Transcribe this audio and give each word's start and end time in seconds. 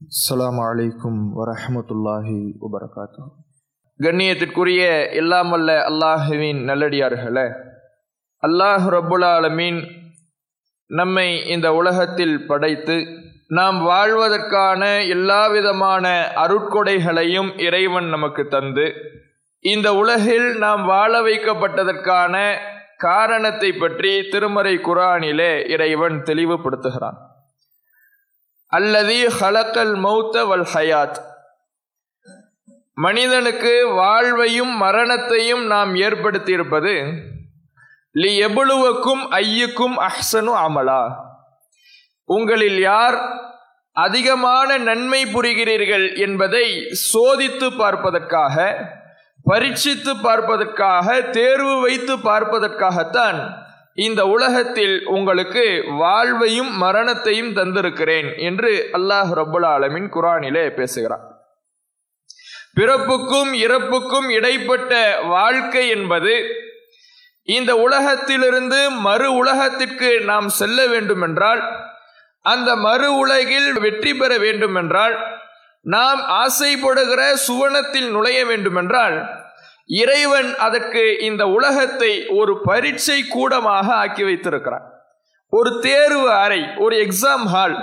அஸ்லாம் 0.00 0.58
வலைக்கும் 0.62 1.18
வரஹ்மத்துல்லாஹி 1.38 2.36
வபரகாத்து 2.60 3.22
கண்ணியத்திற்குரிய 4.00 4.82
எல்லாம் 5.12 5.50
வல்ல 5.50 5.70
அல்லாஹுவின் 5.88 6.60
நல்லடியார்களே 6.64 7.44
அல்லாஹ் 8.42 8.86
ரப்புல் 8.88 9.26
நம்மை 10.90 11.26
இந்த 11.46 11.74
உலகத்தில் 11.74 12.46
படைத்து 12.46 12.96
நாம் 13.48 13.78
வாழ்வதற்கான 13.80 14.82
எல்லா 15.06 15.48
விதமான 15.48 16.32
அருட்கொடைகளையும் 16.44 17.50
இறைவன் 17.58 18.08
நமக்கு 18.08 18.48
தந்து 18.48 18.86
இந்த 19.64 19.94
உலகில் 19.94 20.58
நாம் 20.58 20.84
வாழ 20.84 21.22
வைக்கப்பட்டதற்கான 21.22 22.34
காரணத்தை 22.96 23.72
பற்றி 23.72 24.28
திருமறை 24.28 24.76
குரானிலே 24.78 25.52
இறைவன் 25.68 26.22
தெளிவுபடுத்துகிறான். 26.22 27.18
அல்லது 28.68 29.28
ஹலக்கல் 29.40 29.94
மௌத்த 30.04 30.46
வல் 30.46 30.66
ஹயாத். 30.74 31.18
மனிதனுக்கு 32.94 33.88
வாழ்வையும் 33.94 34.76
மரணத்தையும் 34.76 35.66
நாம் 35.66 35.94
ஏற்படுத்தியிருப்பது 35.94 36.94
லி 38.14 38.32
எபுலுவக்கும் 38.46 39.22
ஐயுக்கும் 39.30 39.96
அஹ்சனு 39.98 40.52
அமலா. 40.66 41.02
உங்களில் 42.24 42.80
யார் 42.80 43.18
அதிகமான 43.92 44.78
நன்மை 44.78 45.24
புரிகிறீர்கள் 45.24 46.18
என்பதை 46.18 46.66
சோதித்து 47.12 47.76
பார்ப்பதற்காக 47.76 48.56
பரீட்சித்து 49.44 50.20
பார்ப்பதற்காக 50.22 51.20
தேர்வு 51.20 51.80
வைத்து 51.80 52.16
பார்ப்பதற்காகத்தான் 52.16 53.38
இந்த 53.98 54.20
உலகத்தில் 54.26 54.96
உங்களுக்கு 55.06 55.64
வாழ்வையும் 55.98 56.70
மரணத்தையும் 56.76 57.52
தந்திருக்கிறேன் 57.54 58.28
என்று 58.38 58.70
அல்லாஹ் 58.92 59.32
ரபுல் 59.32 59.66
ஆலமின் 59.66 60.08
குரானிலே 60.08 60.64
பேசுகிறார். 60.74 61.24
பிறப்புக்கும் 62.74 63.52
இறப்புக்கும் 63.64 64.28
இடைப்பட்ட 64.28 64.92
வாழ்க்கை 65.28 65.88
என்பது 65.88 66.34
இந்த 67.48 67.72
உலகத்திலிருந்து 67.76 68.78
மறு 69.00 69.28
உலகத்திற்கு 69.32 70.10
நாம் 70.20 70.48
செல்ல 70.48 70.86
வேண்டுமென்றால் 70.86 71.62
அந்த 72.44 72.70
மறு 72.76 73.08
உலகில் 73.14 73.70
வெற்றி 73.78 74.12
பெற 74.14 74.32
வேண்டுமென்றால் 74.38 75.14
நாம் 75.86 76.20
ஆசைப்படுகிற 76.42 77.20
சுவனத்தில் 77.48 78.08
நுழைய 78.10 78.40
வேண்டுமென்றால் 78.46 79.16
இறைவன் 79.88 80.56
அதற்கு 80.56 81.18
இந்த 81.18 81.46
உலகத்தை 81.46 82.26
ஒரு 82.26 82.60
பரீட்சை 82.62 83.26
கூடமாக 83.26 83.94
ஆக்கி 83.94 84.22
வைத்திருக்கிறான். 84.24 84.86
ஒரு 85.50 85.80
தேர்வு 85.80 86.30
அறை 86.32 86.62
ஒரு 86.76 86.96
எக்ஸாம் 86.96 87.46
ஹால் 87.52 87.76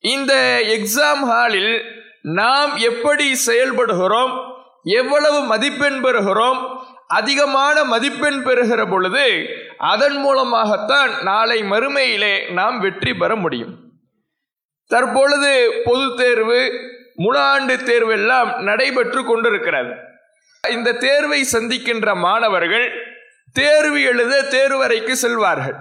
இந்த 0.00 0.34
எக்ஸாம் 0.66 1.22
ஹாலில் 1.30 1.82
நாம் 2.22 2.76
எப்படி 2.76 3.26
செயல்படுகிறோம் 3.46 4.34
எவ்வளவு 4.82 5.40
மதிப்பெண் 5.40 5.98
பெறுகிறோம் 6.04 6.60
அதிகமான 7.06 7.84
மதிப்பெண் 7.84 8.42
பெறுகிற 8.42 8.86
பொழுது 8.86 9.46
அதன் 9.76 10.16
மூலமாகத்தான் 10.16 11.22
நாளை 11.22 11.62
மறுமையிலே 11.62 12.52
நாம் 12.52 12.80
வெற்றி 12.80 13.14
பெற 13.14 13.36
முடியும். 13.36 13.74
தற்பொழுது 14.86 15.82
பொது 15.84 16.14
தேர்வு 16.16 16.60
முழு 17.16 17.38
ஆண்டு 17.38 17.84
தேர்வு 17.84 18.12
எல்லாம் 18.12 18.62
நடைபெற்று 18.62 19.24
கொண்டிருக்கிறது. 19.24 20.10
இந்த 20.70 20.92
தேர்வை 20.92 21.46
சந்திக்கின்ற 21.52 22.14
மாணவர்கள் 22.14 22.92
தேர்வு 23.52 24.02
எழுத 24.02 24.42
தேர்வறைக்கு 24.42 25.12
செல்வார்கள். 25.12 25.74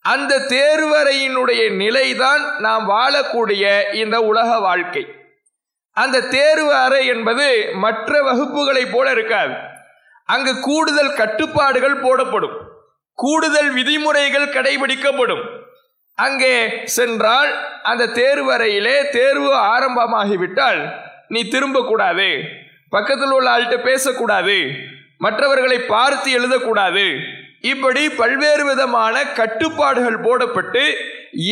அந்த 0.00 0.38
தேர்வறையினுடைய 0.38 1.76
நிலைதான் 1.76 2.58
நாம் 2.58 2.90
வாழக்கூடிய 2.90 3.94
இந்த 3.94 4.20
உலக 4.20 4.58
வாழ்க்கை. 4.58 5.06
அந்த 5.90 6.20
தேர்வு 6.20 6.74
அறை 6.74 7.06
என்பது 7.06 7.70
மற்ற 7.74 8.22
வகுப்புகளைப் 8.22 8.92
போல 8.92 9.10
இருக்காது. 9.10 9.54
அங்கு 10.24 10.60
கூடுதல் 10.60 11.14
கட்டுப்பாடுகள் 11.14 12.00
போடப்படும். 12.00 12.56
கூடுதல் 13.14 13.70
விதிமுறைகள் 13.70 14.52
கடைபிடிக்கப்படும். 14.52 15.44
அங்கே 16.14 16.80
சென்றால் 16.84 17.82
அந்த 17.82 18.06
தேர்வறையிலே 18.06 19.08
தேர்வு 19.08 19.54
ஆரம்பமாகிவிட்டால் 19.54 20.90
நீ 21.28 21.42
திரும்பக்கூடாது. 21.42 22.62
பக்கத்தில் 22.94 23.34
உள்ள 23.36 23.48
ஆள்கிட்ட 23.52 23.76
பேசக்கூடாது. 23.88 24.56
மற்றவர்களை 25.24 25.78
பார்த்து 25.94 26.28
எழுதக்கூடாது. 26.38 27.04
இப்படி 27.72 28.02
பல்வேறு 28.20 28.64
விதமான 28.70 29.14
கட்டுப்பாடுகள் 29.38 30.18
போடப்பட்டு 30.26 30.82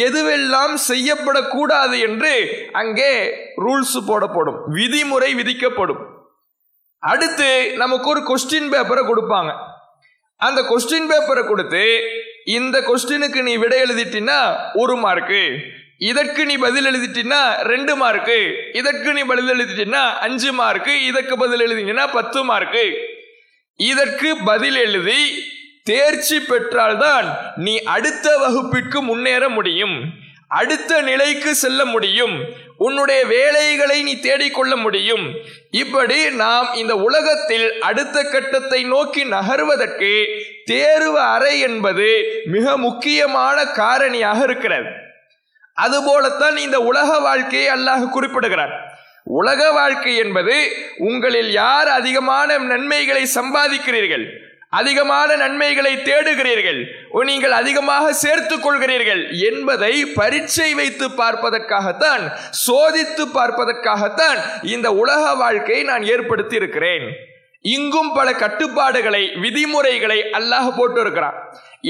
எதுவெல்லாம் 0.06 0.74
செய்யப்படக்கூடாது 0.88 1.96
என்று 2.06 2.32
அங்கே 2.80 3.12
ரூல்ஸ் 3.64 3.98
போடப்படும். 4.08 4.58
விதிமுறை 4.78 5.30
விதிக்கப்படும். 5.40 6.02
அடுத்து 7.02 7.50
நமக்கு 7.82 8.06
ஒரு 8.12 8.20
கொஸ்டின் 8.28 8.68
பேப்பரை 8.74 9.02
கொடுப்பாங்க. 9.06 9.52
அந்த 10.46 10.60
கொஸ்டின் 10.70 11.08
பேப்பரை 11.10 11.42
கொடுத்து 11.46 11.84
இந்த 12.58 12.76
கொஸ்டினுக்கு 12.88 13.40
நீ 13.48 13.52
விடை 13.62 13.78
எழுதிட்டினா 13.82 14.38
ஒரு 14.82 14.94
மார்க்கு 15.04 15.42
இதற்கு 16.08 16.42
நீ 16.44 16.54
பதில் 16.56 16.86
எழுதிட்டினா 16.86 17.40
ரெண்டு 17.62 17.96
மார்க்கு 17.96 18.36
இதற்கு 18.72 19.12
நீ 19.12 19.22
பதில் 19.22 19.50
எழுதிட்டினா 19.52 20.02
அஞ்சு 20.26 20.52
மார்க்கு 20.52 21.04
இதற்கு 21.06 21.34
பதில் 21.38 21.62
எழுதிங்கன்னா 21.66 22.06
பத்து 22.12 22.40
மார்க்கு 22.44 22.84
இதற்கு 23.76 24.30
பதில் 24.44 24.76
எழுதி 24.76 25.20
தேர்ச்சி 25.84 26.38
பெற்றால்தான் 26.40 27.26
நீ 27.56 27.74
அடுத்த 27.94 28.26
வகுப்பிற்கு 28.36 29.02
முன்னேற 29.02 29.48
முடியும். 29.48 29.96
அடுத்த 30.48 31.00
நிலைக்கு 31.00 31.54
செல்ல 31.54 31.84
முடியும். 31.84 32.34
உன்னுடைய 32.76 33.20
வேலைகளை 33.26 34.02
நீ 34.02 34.14
தேடிக்கொள்ள 34.20 34.76
முடியும். 34.76 35.24
இப்படி 35.70 36.30
நாம் 36.42 36.68
இந்த 36.74 36.94
உலகத்தில் 37.08 37.66
அடுத்த 37.80 38.24
கட்டத்தை 38.24 38.82
நோக்கி 38.84 39.24
நகர்வதற்கு 39.24 40.12
தேர்வு 40.64 41.20
அறை 41.34 41.54
என்பது 41.60 42.10
மிக 42.44 42.76
முக்கியமான 42.76 43.62
காரணியாக 43.62 44.42
இருக்கிறது. 44.42 45.01
அதுபோலத்தான் 45.76 46.56
இந்த 46.56 46.80
உலக 46.80 47.18
வாழ்க்கையை 47.18 47.68
அல்லாஹ் 47.68 48.04
குறிப்பிடுகிறார். 48.10 48.74
உலக 49.26 49.60
வாழ்க்கை 49.72 50.16
என்பது 50.16 50.54
உங்களில் 50.98 51.50
யார் 51.52 51.88
அதிகமான 51.88 52.58
நன்மைகளை 52.58 53.22
சம்பாதிக்கிறீர்கள் 53.34 54.24
அதிகமான 54.70 55.36
நன்மைகளை 55.36 55.92
தேடுகிறீர்கள் 56.02 56.78
நீங்கள் 57.24 57.52
அதிகமாக 57.52 58.12
சேர்த்துக் 58.12 58.64
கொள்கிறீர்கள் 58.66 59.22
என்பதை 59.40 59.92
பரீட்சை 60.14 60.74
வைத்து 60.74 61.10
பார்ப்பதற்காகத்தான் 61.10 62.24
சோதித்து 62.66 63.26
பார்ப்பதற்காகத்தான் 63.34 64.38
இந்த 64.62 64.90
உலக 64.92 65.34
வாழ்க்கையை 65.34 65.82
நான் 65.82 66.02
ஏற்படுத்தி 66.04 66.56
இருக்கிறேன் 66.56 67.06
இங்கும் 67.64 68.12
பல 68.14 68.28
கட்டுப்பாடுகளை 68.32 69.20
விதிமுறைகளை 69.42 70.16
அல்லாஹ் 70.38 70.70
போட்டு 70.76 71.00
இருக்கிறான் 71.00 71.36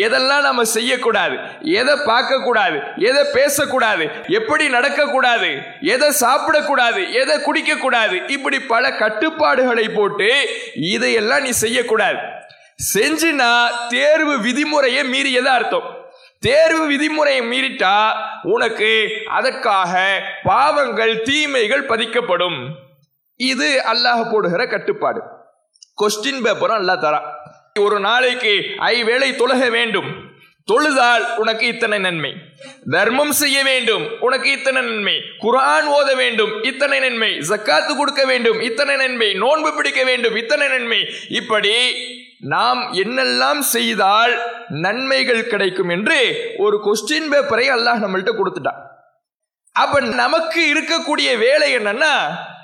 எதெல்லாம் 0.05 0.45
நம்ம 0.47 0.65
செய்யக்கூடாது 0.65 1.37
எதை 1.81 1.95
பார்க்கக்கூடாது 2.11 2.79
எதை 3.09 3.23
பேசக்கூடாது 3.33 4.05
எப்படி 4.39 4.65
நடக்கக்கூடாது 4.69 5.51
எதை 5.95 6.09
சாப்பிடக்கூடாது 6.21 7.11
எதை 7.13 7.37
குடிக்கக்கூடாது 7.47 8.17
இப்படி 8.27 8.61
பல 8.75 8.93
கட்டுப்பாடுகளை 8.93 9.89
போட்டு 9.89 10.31
இதையெல்லாம் 10.75 11.43
நீ 11.43 11.51
செய்யக்கூடாது. 11.65 12.21
செஞ்சுனா 12.95 13.51
தேர்வு 13.89 14.39
விதிமுறையை 14.39 15.03
மீறியதா 15.13 15.53
அர்த்தம். 15.59 15.89
தேர்வு 16.39 16.85
விதிமுறையை 16.87 17.43
மீறிட்டா 17.51 17.97
உனக்கு 18.43 18.91
அதற்காக 19.27 20.23
பாவங்கள் 20.45 21.23
தீமைகள் 21.23 21.87
பதிக்கப்படும். 21.87 22.59
இது 23.37 23.83
அல்லாஹ் 23.93 24.31
போடுகிற 24.33 24.67
கட்டுப்பாடு. 24.67 25.23
கொஸ்டின் 26.03 26.45
பேப்பரும் 26.45 26.79
அல்லா 26.81 26.97
தரா. 26.99 27.21
ஒரு 27.81 28.01
நாளைக்கு 28.01 28.65
ஐ 28.77 29.05
வேலை 29.05 29.33
தொழுக 29.33 29.71
வேண்டும். 29.71 30.31
தொழுதால் 30.73 31.37
உனக்கு 31.37 31.67
இத்தனை 31.67 31.99
நன்மை. 31.99 32.35
தர்மம் 32.91 33.33
செய்ய 33.33 33.63
வேண்டும். 33.63 34.21
உனக்கு 34.21 34.51
இத்தனை 34.51 34.83
நன்மை. 34.83 35.15
குரான் 35.43 35.87
ஓத 35.87 36.17
வேண்டும். 36.17 36.63
இத்தனை 36.63 36.99
நன்மை. 36.99 37.31
ஜக்காத்து 37.39 37.97
கொடுக்க 37.97 38.25
வேண்டும். 38.25 38.61
இத்தனை 38.61 38.97
நன்மை. 38.97 39.35
நோன்பு 39.35 39.75
பிடிக்க 39.75 40.05
வேண்டும். 40.05 40.37
இத்தனை 40.37 40.69
நன்மை. 40.69 41.07
இப்படி 41.29 41.75
நாம் 42.41 42.93
என்னெல்லாம் 42.93 43.59
செய்தால் 43.59 44.39
நன்மைகள் 44.69 45.47
கிடைக்கும் 45.47 45.89
என்று 45.89 46.51
ஒரு 46.59 46.81
கொஸ்டின் 46.85 47.33
பேப்பரை 47.33 47.67
அல்லாஹ் 47.69 48.03
நம்மள்கிட்ட 48.05 48.33
கொடுத்துட்டான். 48.33 48.91
அப்ப 49.73 50.01
நமக்கு 50.01 50.75
இருக்கக்கூடிய 50.75 51.39
வேலை 51.39 51.77
என்னன்னா 51.77 52.13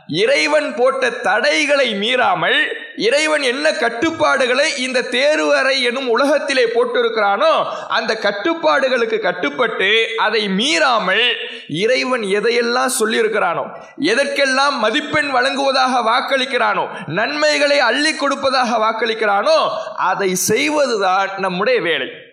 இறைவன் 0.09 0.75
போட்ட 0.75 1.11
தடைகளை 1.11 1.95
மீறாமல் 1.95 2.59
இறைவன் 2.97 3.43
என்ன 3.43 3.73
கட்டுப்பாடுகளை 3.73 4.79
இந்த 4.79 5.03
தேர்வு 5.03 5.57
அறை 5.57 5.83
எனும் 5.83 6.09
உலகத்திலே 6.09 6.65
போட்டிருக்கிறானோ 6.65 7.67
அந்த 7.89 8.15
கட்டுப்பாடுகளுக்கு 8.15 9.19
கட்டுப்பட்டு 9.19 9.91
அதை 10.17 10.49
மீறாமல் 10.49 11.37
இறைவன் 11.69 12.23
எதையெல்லாம் 12.23 12.97
சொல்லியிருக்கிறானோ 13.01 13.65
எதற்கெல்லாம் 13.97 14.79
மதிப்பெண் 14.79 15.31
வழங்குவதாக 15.31 16.03
வாக்களிக்கிறானோ 16.11 16.89
நன்மைகளை 17.07 17.79
அள்ளி 17.79 18.15
கொடுப்பதாக 18.15 18.79
வாக்களிக்கிறானோ 18.79 19.59
அதை 19.97 20.35
செய்வதுதான் 20.35 21.31
நம்முடைய 21.37 21.81
வேலை. 21.81 22.27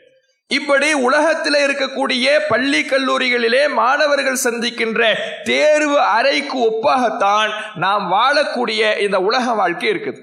இப்படி 0.48 0.94
உலகத்தில் 0.94 1.54
இருக்கக்கூடிய 1.54 2.28
பள்ளி 2.48 2.82
கல்லூரிகளிலே 2.82 3.74
மாணவர்கள் 3.74 4.38
சந்திக்கின்ற 4.44 5.16
தேர்வு 5.44 6.00
அறைக்கு 6.00 6.60
ஒப்பாகத்தான் 6.60 7.52
நாம் 7.76 8.12
வாழக்கூடிய 8.12 8.98
இந்த 8.98 9.20
உலக 9.20 9.54
வாழ்க்கை 9.54 9.90
இருக்குது. 9.90 10.20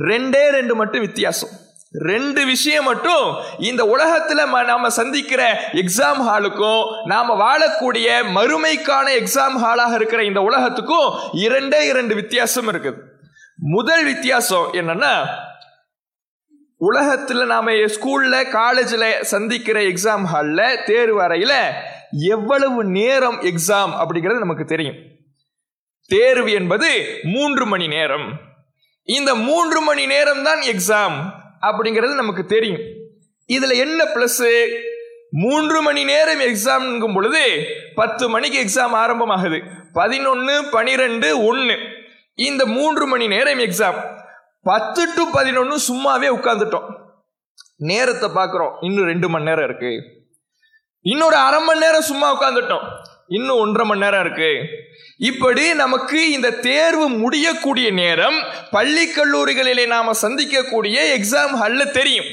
ரெண்டே 0.00 0.48
ரெண்டு 0.48 0.74
மட்டும் 0.74 1.00
வித்தியாசம். 1.00 1.48
ரெண்டு 1.92 2.44
விஷயம் 2.44 2.84
மட்டும் 2.84 3.36
இந்த 3.58 3.84
உலகத்துல 3.84 4.40
ம- 4.40 4.64
நாம 4.64 4.88
சந்திக்கிற 4.88 5.64
எக்ஸாம் 5.72 6.20
ஹாலுக்கும் 6.20 7.06
நாம 7.06 7.34
வாழக்கூடிய 7.34 8.22
மறுமைக்கான 8.34 9.06
எக்ஸாம் 9.06 9.56
ஹாலாக 9.62 9.94
இருக்கிற 9.94 10.24
இந்த 10.24 10.40
உலகத்துக்கும் 10.40 11.12
இரண்டே 11.32 11.86
இரண்டு 11.86 12.14
வித்தியாசம் 12.14 12.72
இருக்குது. 12.72 12.98
முதல் 13.56 14.04
வித்தியாசம் 14.04 14.68
என்னன்னா 14.72 15.26
உலகத்தில் 16.86 17.46
நாம் 17.46 17.66
ஸ்கூலில் 17.66 18.50
காலேஜில் 18.50 19.22
சந்திக்கிற 19.22 19.80
எக்ஸாம் 19.80 20.24
ஹாலில் 20.24 20.84
தேர்வு 20.84 21.22
அறையில் 21.22 21.58
எவ்வளவு 22.10 22.84
நேரம் 22.84 23.38
எக்ஸாம் 23.40 23.92
அப்படிங்கிறது 24.00 24.38
நமக்கு 24.38 24.64
தெரியும். 24.64 24.96
தேர்வு 26.06 26.52
என்பது 26.52 27.18
மூன்று 27.22 27.66
மணி 27.66 27.86
நேரம். 27.86 28.26
இந்த 29.02 29.34
மூன்று 29.34 29.80
மணி 29.80 30.06
நேரம் 30.06 30.42
தான் 30.42 30.60
எக்ஸாம் 30.60 31.18
அப்படிங்கிறது 31.60 32.14
நமக்கு 32.14 32.44
தெரியும். 32.44 32.82
இதில் 33.46 33.70
என்ன 33.70 34.04
ப்ளஸ்ஸு 34.04 34.78
மூன்று 35.30 35.82
மணி 35.82 36.04
நேரம் 36.04 36.40
எக்ஸாம்ங்கும் 36.40 37.14
பொழுது 37.14 37.66
பத்து 37.94 38.28
மணிக்கு 38.28 38.58
எக்ஸாம் 38.64 38.96
ஆரம்பமாகுது. 39.04 39.60
பதினொன்று 39.92 40.64
பனிரெண்டு 40.70 41.44
ஒன்று 41.44 41.78
இந்த 42.34 42.66
மூன்று 42.66 43.06
மணி 43.06 43.26
நேரம் 43.26 43.58
எக்ஸாம் 43.58 44.20
பத்து 44.62 45.14
டு 45.14 45.30
பதினொன்று 45.32 45.76
சும்மாவே 45.76 46.26
உட்காந்துட்டோம் 46.38 46.88
நேரத்தை 47.76 48.28
பார்க்குறோம். 48.28 48.76
இன்னும் 48.80 49.04
ரெண்டு 49.04 49.28
மணி 49.28 49.44
நேரம் 49.44 49.64
இருக்கு. 49.64 50.02
இன்னொரு 51.00 51.36
அரை 51.36 51.64
மணி 51.64 51.78
நேரம் 51.78 52.00
சும்மா 52.00 52.40
உட்காந்துட்டோம் 52.40 52.84
இன்னும் 53.28 53.58
ஒன்றரை 53.58 53.88
மணி 53.88 54.00
நேரம் 54.00 54.24
இருக்கு. 54.24 54.66
இப்படி 55.18 55.74
நமக்கு 55.74 56.30
இந்த 56.30 56.50
தேர்வு 56.50 57.08
முடியக்கூடிய 57.08 57.90
நேரம் 57.90 58.34
பள்ளி 58.70 59.06
கல்லூரிகளிலே 59.06 59.86
நாம 59.86 60.12
சந்திக்கக்கூடிய 60.22 60.98
எக்ஸாம் 61.16 61.54
ஹல்ல 61.62 61.90
தெரியும். 61.90 62.30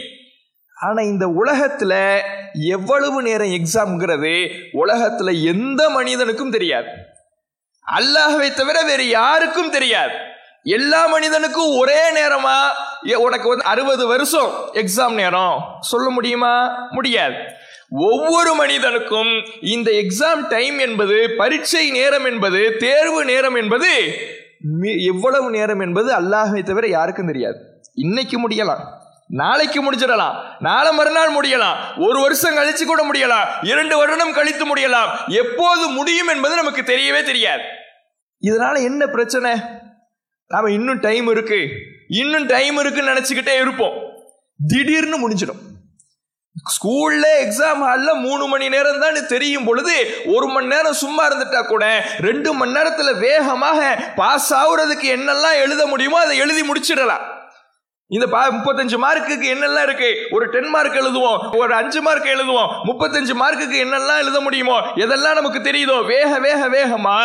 ஆனா 0.76 1.02
இந்த 1.02 1.28
உலகத்துல 1.28 2.22
எவ்வளவு 2.54 3.22
நேரம் 3.22 3.48
எக்ஸாம்ங்கிறது 3.48 4.54
உலகத்துல 4.74 5.44
எந்த 5.44 5.90
மனிதனுக்கும் 5.90 6.52
தெரியாது. 6.52 6.88
அல்லாஹவை 7.98 8.54
தவிர 8.54 8.82
வேறு 8.84 9.10
யாருக்கும் 9.10 9.72
தெரியாது. 9.72 10.29
எல்லா 10.64 11.08
மனிதனுக்கும் 11.08 11.78
ஒரே 11.78 12.14
நேரமா? 12.14 12.68
உனக்கு 13.14 13.48
வந்து 13.48 13.64
அறுபது 13.64 14.08
வருஷம் 14.08 14.70
எக்ஸாம் 14.74 15.14
நேரம். 15.14 15.78
சொல்ல 15.80 16.10
முடியுமா? 16.10 16.88
முடியாது. 16.92 17.34
ஒவ்வொரு 17.90 18.54
மனிதனுக்கும் 18.54 19.28
இந்த 19.62 19.92
எக்ஸாம் 19.92 20.48
டைம் 20.50 20.80
என்பது 20.80 21.30
பரீட்சை 21.38 21.92
நேரம் 21.92 22.26
என்பது 22.26 22.76
தேர்வு 22.78 23.26
நேரம் 23.26 23.56
என்பது 23.56 24.18
எவ்வளவு 25.06 25.50
நேரம் 25.50 25.80
என்பது 25.80 26.14
அல்லாஹை 26.14 26.64
தவிர 26.64 26.88
யாருக்கும் 26.88 27.26
தெரியாது. 27.26 27.58
இன்னைக்கு 27.94 28.48
முடியலாம். 28.48 28.98
நாளைக்கு 29.28 29.92
முடிச்சிடலாம் 29.92 30.44
நாளை 30.60 30.92
மறுநாள் 30.92 31.34
முடியலாம். 31.34 31.76
ஒரு 31.98 32.22
வருஷம் 32.22 32.56
கழிச்சு 32.56 32.86
கூட 32.86 33.06
முடியலாம். 33.12 33.46
இரண்டு 33.62 33.98
வருடம் 33.98 34.34
கழித்து 34.34 34.76
முடியலாம். 34.76 35.10
எப்போது 35.28 35.88
முடியும் 35.88 36.28
என்பது 36.28 36.56
நமக்கு 36.56 36.82
தெரியவே 36.82 37.24
தெரியாது. 37.24 37.62
இதனால 38.42 38.84
என்ன 38.84 39.08
பிரச்சனை? 39.08 39.56
நாம 40.54 40.70
இன்னும் 40.76 41.00
டைம் 41.00 41.28
இருக்கு. 41.32 41.60
இன்னும் 42.22 42.46
டைம் 42.52 42.78
இருக்குன்னு 42.82 43.12
நினைச்சுக்கிட்டே 43.14 43.56
இருப்போம். 43.64 43.98
திடீர்னு 44.60 45.18
முடிஞ்சிடும். 45.24 45.60
ஸ்கூல்ல 46.74 47.26
எக்ஸாம் 47.42 47.82
ஹால்ல 47.88 48.12
மூணு 48.24 48.48
மணி 48.52 48.66
நேரம் 48.74 49.02
தான் 49.04 49.20
தெரியும் 49.34 49.68
பொழுது 49.68 49.96
ஒரு 50.36 50.48
மணி 50.54 50.68
நேரம் 50.74 50.98
சும்மா 51.02 51.24
இருந்துட்டா 51.28 51.62
கூட 51.68 51.84
ரெண்டு 52.28 52.50
மணி 52.54 52.74
நேரத்துல 52.78 53.10
வேகமாக 53.20 53.82
பாஸ் 54.16 54.54
ஆகுறதுக்கு 54.62 55.08
என்னெல்லாம் 55.18 55.60
எழுத 55.66 55.86
முடியுமோ 55.92 56.18
அதை 56.20 56.38
எழுதி 56.44 56.64
முடிச்சிடலாம். 56.70 57.26
இந்த 58.08 58.26
பா 58.34 58.42
முப்பத்தஞ்சு 58.56 58.98
மார்க்குக்கு 59.04 59.48
என்னெல்லாம் 59.56 59.86
இருக்கு? 59.88 60.10
ஒரு 60.36 60.46
டென் 60.54 60.70
மார்க் 60.76 61.00
எழுதுவோம் 61.02 61.58
ஒரு 61.60 61.74
அஞ்சு 61.80 62.02
மார்க் 62.08 62.34
எழுதுவோம் 62.36 62.72
முப்பத்தஞ்சு 62.88 63.36
மார்க்குக்கு 63.42 63.78
என்னெல்லாம் 63.86 64.22
எழுத 64.24 64.40
முடியுமோ 64.48 64.78
எதெல்லாம் 65.04 65.38
நமக்கு 65.40 65.62
தெரியுதோ 65.70 65.98
வேக 66.14 66.40
வேக 66.48 66.62
வேகமா 66.78 67.18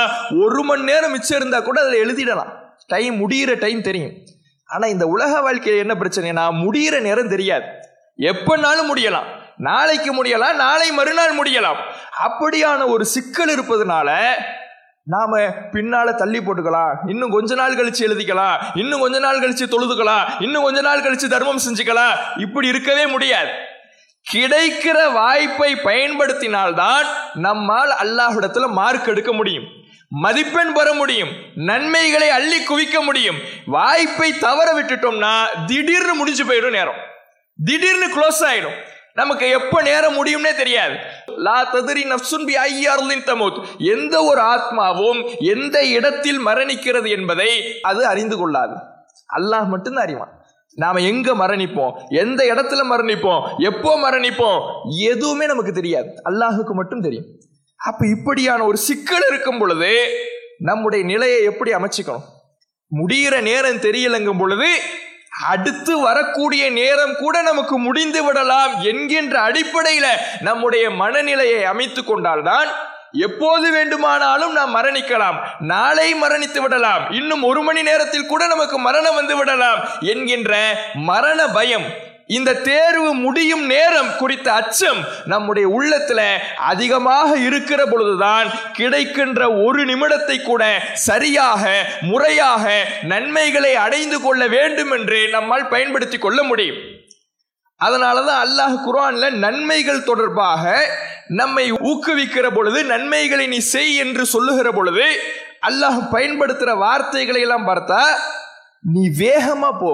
ஒரு 0.44 0.62
மணி 0.71 0.82
நேரம் 0.91 1.15
மிச்சம் 1.17 1.41
இருந்தா 1.41 1.61
கூட 1.61 1.81
அதில் 1.85 2.03
எழுதிடலாம். 2.05 2.53
டைம் 2.87 3.31
முடியிற 3.31 3.59
டைம் 3.59 3.82
தெரியும். 3.82 4.12
ஆனால் 4.67 4.91
இந்த 4.91 5.06
உலக 5.06 5.41
வாழ்க்கையில் 5.41 5.88
என்ன 5.88 5.94
பிரச்சனைனா 5.94 6.47
முடியிற 6.55 7.00
நேரம் 7.00 7.29
தெரியாது. 7.29 7.65
எப்பனாலும் 8.19 8.91
முடியலாம். 8.94 9.25
நாளைக்கு 9.56 10.25
முடியலாம் 10.25 10.55
நாளை 10.55 10.93
மறுநாள் 10.93 11.38
முடியலாம். 11.38 11.76
அப்படியான 12.25 12.87
ஒரு 12.87 13.05
சிக்கல் 13.05 13.61
இருப்பதுனால 13.61 14.26
நாம 15.05 15.41
பின்னால 15.73 16.15
தள்ளி 16.15 16.38
போட்டுக்கலாம். 16.38 16.97
இன்னும் 17.06 17.31
கொஞ்ச 17.31 17.55
நாள் 17.55 17.76
கழிச்சு 17.76 18.00
எழுதிக்கலாம். 18.00 18.62
இன்னும் 18.75 19.00
கொஞ்ச 19.00 19.19
நாள் 19.19 19.41
கழிச்சு 19.41 19.62
தொழுதுக்கலாம். 19.62 20.43
இன்னும் 20.43 20.62
கொஞ்ச 20.62 20.81
நாள் 20.81 21.03
கழிச்சு 21.03 21.29
தர்மம் 21.29 21.61
செஞ்சுக்கலாம். 21.69 22.17
இப்படி 22.37 22.69
இருக்கவே 22.69 23.06
முடியாது. 23.06 23.50
கிடைக்கிற 24.32 25.12
வாய்ப்பை 25.12 25.75
பயன்படுத்தினால்தான் 25.75 27.05
நம்மால் 27.35 27.93
அல்லாஹ்விடத்துல 28.03 28.67
மார்க் 28.67 29.09
எடுக்க 29.09 29.32
முடியும். 29.32 29.65
மதிப்பெண் 30.22 30.72
பெற 30.72 30.93
முடியும் 30.93 31.28
நன்மைகளை 31.55 32.28
அள்ளி 32.28 32.64
குவிக்க 32.64 33.02
முடியும். 33.02 33.37
வாய்ப்பை 33.66 34.38
தவற 34.38 34.72
விட்டுட்டோம்னா 34.72 35.43
திடீர்னு 35.66 36.14
முடிஞ்சு 36.14 36.44
போயிடும் 36.44 36.70
நேரம். 36.70 37.00
திடீர்னு 37.64 38.08
க்ளோஸ் 38.08 38.43
ஆயிடும். 38.43 38.76
நமக்கு 39.14 39.49
எப்போ 39.49 39.82
நேரம் 39.82 40.26
முடியும்னே 40.26 40.55
தெரியாது. 40.55 40.94
லா 41.26 41.75
ததிரி 41.75 42.05
நப்சுன் 42.05 42.46
பி 42.46 42.55
ஐயாருலின் 42.55 43.25
தமூத். 43.25 43.64
எந்த 43.78 44.22
ஒரு 44.22 44.40
ஆத்மாவும் 44.40 45.34
எந்த 45.38 45.87
இடத்தில் 45.87 46.46
மரணிக்கிறது 46.46 47.08
என்பதை 47.08 47.81
அது 47.81 48.06
அறிந்து 48.06 48.37
கொள்ளாது. 48.37 48.75
அல்லாஹ் 49.37 49.66
மட்டும்தான் 49.66 50.05
அறிவான். 50.05 50.43
நாம 50.75 51.00
எங்க 51.00 51.34
மரணிப்போம்? 51.34 51.93
எந்த 52.08 52.44
இடத்துல 52.44 52.82
மரணிப்போம்? 52.90 53.43
எப்போ 53.58 54.11
மரணிப்போம்? 54.11 54.61
எதுவுமே 54.99 55.46
நமக்கு 55.46 55.72
தெரியாது. 55.72 56.08
அல்லாஹுக்கு 56.25 56.72
மட்டும் 56.72 57.00
தெரியும். 57.00 57.25
அப்ப 57.86 58.06
இப்படியான 58.06 58.64
ஒரு 58.64 58.76
சிக்கல் 58.76 59.25
இருக்கும் 59.31 59.58
பொழுது 59.58 59.92
நம்முடைய 60.58 61.04
நிலையை 61.04 61.42
எப்படி 61.42 61.70
அமைச்சுக்கணும்? 61.72 62.26
முடிகிற 62.90 63.40
நேரம் 63.40 63.84
தெரியலங்கும் 63.86 64.38
பொழுது 64.38 64.69
அடுத்து 65.47 66.00
வரக்கூடிய 66.00 66.70
நேரம் 66.70 67.14
கூட 67.16 67.42
நமக்கு 67.42 67.78
முடிந்து 67.78 68.25
விடலாம் 68.25 68.80
என்கின்ற 68.80 69.40
அடிப்படையில 69.40 70.06
நம்முடைய 70.40 70.90
மனநிலையை 70.90 71.64
அமைத்து 71.64 72.04
கொண்டால்தான் 72.04 72.68
எப்போது 73.12 73.70
வேண்டுமானாலும் 73.70 74.52
நாம் 74.52 74.76
மரணிக்கலாம். 74.76 75.38
நாளை 75.59 76.14
மரணித்து 76.14 76.61
விடலாம். 76.61 77.11
இன்னும் 77.11 77.42
ஒரு 77.42 77.62
மணி 77.62 77.82
நேரத்தில் 77.82 78.26
கூட 78.26 78.47
நமக்கு 78.47 78.78
மரணம் 78.78 79.14
வந்து 79.14 79.37
விடலாம் 79.37 79.80
என்கின்ற 80.00 80.78
மரண 80.94 81.47
பயம் 81.49 81.87
இந்த 82.26 82.54
தேர்வு 82.54 83.14
முடியும் 83.14 83.66
நேரம் 83.66 84.16
குறித்த 84.16 84.52
அச்சம் 84.52 85.00
நம்முடைய 85.25 85.69
உள்ளத்துல 85.69 86.21
அதிகமாக 86.57 87.37
இருக்கிற 87.38 87.87
பொழுதுதான் 87.87 88.49
கிடைக்கின்ற 88.73 89.50
ஒரு 89.52 89.85
நிமிடத்தை 89.85 90.43
கூட 90.43 90.81
சரியாக 90.93 91.62
முறையாக 92.00 92.85
நன்மைகளை 93.02 93.75
அடைந்து 93.75 94.21
கொள்ள 94.21 94.47
வேண்டும் 94.47 94.90
என்று 94.90 95.28
நம்மால் 95.31 95.69
பயன்படுத்தி 95.69 96.19
கொள்ள 96.19 96.43
முடியும். 96.43 96.81
அதனாலதான் 97.81 98.40
அல்லாஹ் 98.47 98.76
குரான்ல 98.87 99.31
நன்மைகள் 99.31 100.04
தொடர்பாக 100.04 100.88
நம்மை 101.28 101.73
ஊக்குவிக்கிற 101.73 102.47
பொழுது 102.54 102.85
நன்மைகளை 102.85 103.47
நீ 103.47 103.59
செய் 103.59 103.95
என்று 103.97 104.26
சொல்லுகிற 104.26 104.73
பொழுது 104.73 105.07
அல்லாஹ் 105.61 106.09
பயன்படுத்துகிற 106.11 106.75
வார்த்தைகளை 106.75 107.40
எல்லாம் 107.40 107.69
பார்த்தா 107.69 108.02
நீ 108.81 109.09
வேகமா 109.19 109.71
போ 109.78 109.93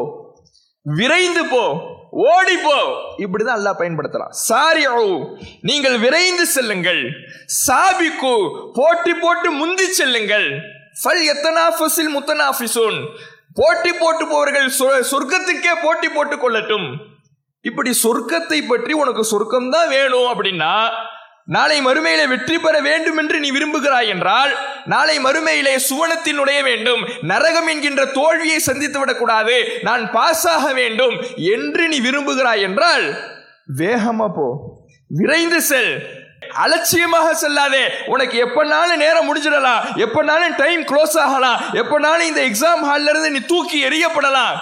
விரைந்து 0.83 1.45
போ 1.47 1.65
ஓடி 2.11 2.57
போ 2.63 2.77
இப்படிதான் 3.25 3.59
அல்லாஹ் 3.59 3.81
பயன்படுத்தலாம். 3.81 4.33
சாரியோ 4.49 4.95
நீங்கள் 5.69 5.97
விரைந்து 6.05 6.45
செல்லுங்கள். 6.55 7.03
சாபிக்கு 7.67 8.33
போட்டி 8.79 9.13
போட்டு 9.25 9.51
முந்தி 9.61 9.87
செல்லுங்கள். 9.99 10.49
ஃபல் 11.03 11.23
எத்தனாஃபஸில் 11.35 12.11
முத்தனாஃபிசூன். 12.17 12.99
போட்டி 13.61 13.93
போட்டு 14.03 14.25
போவர்கள் 14.33 14.69
சொர்க்கத்துக்கே 15.13 15.75
போட்டி 15.85 16.09
போட்டு 16.17 16.37
கொள்ளட்டும். 16.43 16.89
இப்படி 17.69 17.91
சொர்க்கத்தை 18.03 18.59
பற்றி 18.67 18.93
உனக்கு 19.03 19.23
சொர்க்கம் 19.31 19.73
தான் 19.77 19.89
வேணும் 19.97 20.29
அப்படின்னா 20.33 20.75
நாளை 21.47 21.87
மறுமையிலே 21.87 22.29
வெற்றி 22.29 22.59
பெற 22.59 22.81
வேண்டும் 22.81 23.17
என்று 23.17 23.41
நீ 23.41 23.51
விரும்புகிறாய் 23.53 24.09
என்றால் 24.09 24.57
நாளை 24.85 25.19
மறுமையிலே 25.19 25.77
சுவனத்தில் 25.91 26.35
நுழைய 26.35 26.63
வேண்டும். 26.63 27.09
நரகம் 27.23 27.67
என்கின்ற 27.67 28.05
தோல்வியை 28.05 28.59
சந்தித்து 28.59 28.99
விடக்கூடாது. 28.99 29.69
நான் 29.83 30.11
பாஸ் 30.11 30.49
ஆக 30.49 30.73
வேண்டும் 30.73 31.21
என்று 31.37 31.89
நீ 31.89 32.01
விரும்புகிறாய் 32.01 32.61
என்றால் 32.61 33.15
வேகமா 33.79 34.29
போ. 34.35 34.49
விரைந்து 35.09 35.63
செல். 35.63 35.93
அலட்சியமாக 36.55 37.35
செல்லாதே. 37.43 37.83
உனக்கு 38.07 38.37
எப்பனாலும் 38.47 38.97
நேரம் 38.97 39.29
முடிஞ்சிடலாம் 39.29 39.83
எப்பனாலும் 39.97 40.57
டைம் 40.57 40.83
க்ளோஸ் 40.83 41.19
ஆகலாம் 41.19 41.61
எப்பனாலும் 41.73 42.29
இந்த 42.31 42.41
எக்ஸாம் 42.41 42.85
ஹால்ல 42.91 43.09
இருந்து 43.09 43.31
நீ 43.31 43.39
தூக்கி 43.39 43.85
எறியப்படலாம் 43.89 44.57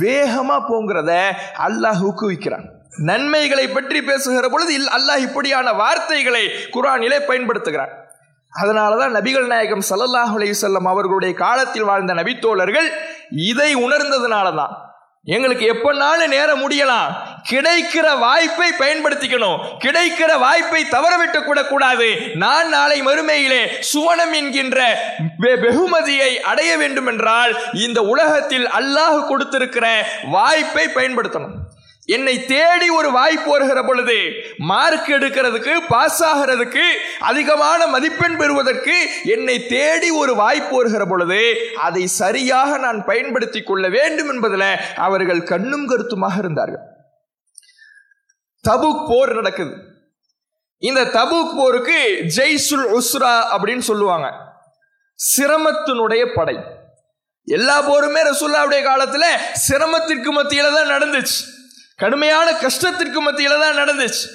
வேகமா 0.00 0.58
போங்கிறத 0.68 1.12
அல்லாஹ் 1.58 2.04
ஊக்குவிக்கிறான். 2.08 2.66
நன்மைகளை 3.00 3.68
பற்றி 3.68 4.02
பேசுகிற 4.02 4.48
பொழுது 4.48 4.74
இல் 4.74 4.88
அல்லாஹ் 4.88 5.18
இப்படியான 5.18 5.72
வார்த்தைகளை 5.72 6.50
குரானிலே 6.72 7.18
பயன்படுத்துகிறார் 7.18 7.92
அதனாலதான் 8.52 9.14
நபிகள் 9.14 9.46
நாயகம் 9.46 9.82
சல்லல்லாஹ் 9.90 10.32
அலையுசல்லம் 10.36 10.88
அவர்களுடைய 10.88 11.34
காலத்தில் 11.34 11.82
வாழ்ந்த 11.82 12.14
நபித்தோழர்கள் 12.14 12.88
இதை 13.30 13.76
உணர்ந்ததுனால 13.76 14.56
தான் 14.56 14.88
எங்களுக்கு 15.24 15.64
எப்பனாலும் 15.72 16.28
நேரம் 16.28 16.70
முடியலாம். 16.70 17.08
கிடைக்கிற 17.50 18.18
வாய்ப்பை 18.18 18.72
பயன்படுத்திக்கணும். 18.78 19.58
கிடைக்கிற 19.84 20.38
வாய்ப்பை 20.38 20.84
தவறவிட்டு 20.84 21.44
கூட 21.44 21.64
கூடாது 21.64 22.16
நான் 22.34 22.68
நாளை 22.68 23.02
மறுமையிலே 23.02 23.68
சுவனம் 23.94 24.32
என்கின்ற 24.32 24.78
வெ- 25.38 25.58
வெகுமதியை 25.60 26.40
அடைய 26.40 26.76
வேண்டும் 26.76 27.06
என்றால் 27.06 27.56
இந்த 27.72 28.02
உலகத்தில் 28.02 28.68
அல்லாஹ் 28.68 29.26
கொடுத்திருக்கிற 29.26 30.06
வாய்ப்பை 30.30 30.88
பயன்படுத்தணும். 30.94 31.59
என்னை 32.04 32.44
தேடி 32.44 32.90
ஒரு 32.90 33.12
வாய்ப்பு 33.12 33.50
வருகிற 33.50 33.82
பொழுது 33.82 34.14
மார்க் 34.56 35.08
எடுக்கிறதுக்கு 35.08 35.76
பாஸ் 35.88 36.24
ஆகிறதுக்கு 36.24 36.92
அதிகமான 37.20 37.86
மதிப்பெண் 37.86 38.36
பெறுவதற்கு 38.36 39.08
என்னை 39.24 39.66
தேடி 39.66 40.10
ஒரு 40.10 40.34
வாய்ப்பு 40.34 40.76
வருகிற 40.76 41.04
பொழுது 41.04 41.56
அதை 41.76 42.06
சரியாக 42.06 42.78
நான் 42.78 43.04
பயன்படுத்திக் 43.04 43.66
கொள்ள 43.66 43.88
வேண்டும் 43.88 44.28
என்பதில் 44.28 44.76
அவர்கள் 44.96 45.42
கண்ணும் 45.42 45.86
கருத்துமாக 45.86 46.38
இருந்தார்கள். 46.38 46.80
தபுக் 48.68 49.06
போர் 49.08 49.34
நடக்குது. 49.34 49.74
இந்த 50.78 51.04
தபுக் 51.04 51.56
போருக்கு 51.56 52.22
ஜெய்சுல் 52.36 52.98
உஸ்ரா 52.98 53.42
அப்படின்னு 53.58 53.78
சொல்லுவாங்க. 53.78 54.30
சிரமத்தினுடைய 55.36 56.34
படை. 56.34 56.58
எல்லா 57.44 57.82
போருமே 57.82 58.22
ரசூல்லாவுடைய 58.22 58.82
காலத்துல 58.82 59.24
சிரமத்திற்கு 59.52 60.42
மத்தியில 60.42 60.74
தான் 60.74 61.02
நடந்துச்சு. 61.02 61.58
கடுமையான 62.02 62.48
கஷ்டத்திற்கு 62.64 63.20
மத்தியில 63.26 63.56
தான் 63.64 63.80
நடந்துச்சு. 63.80 64.26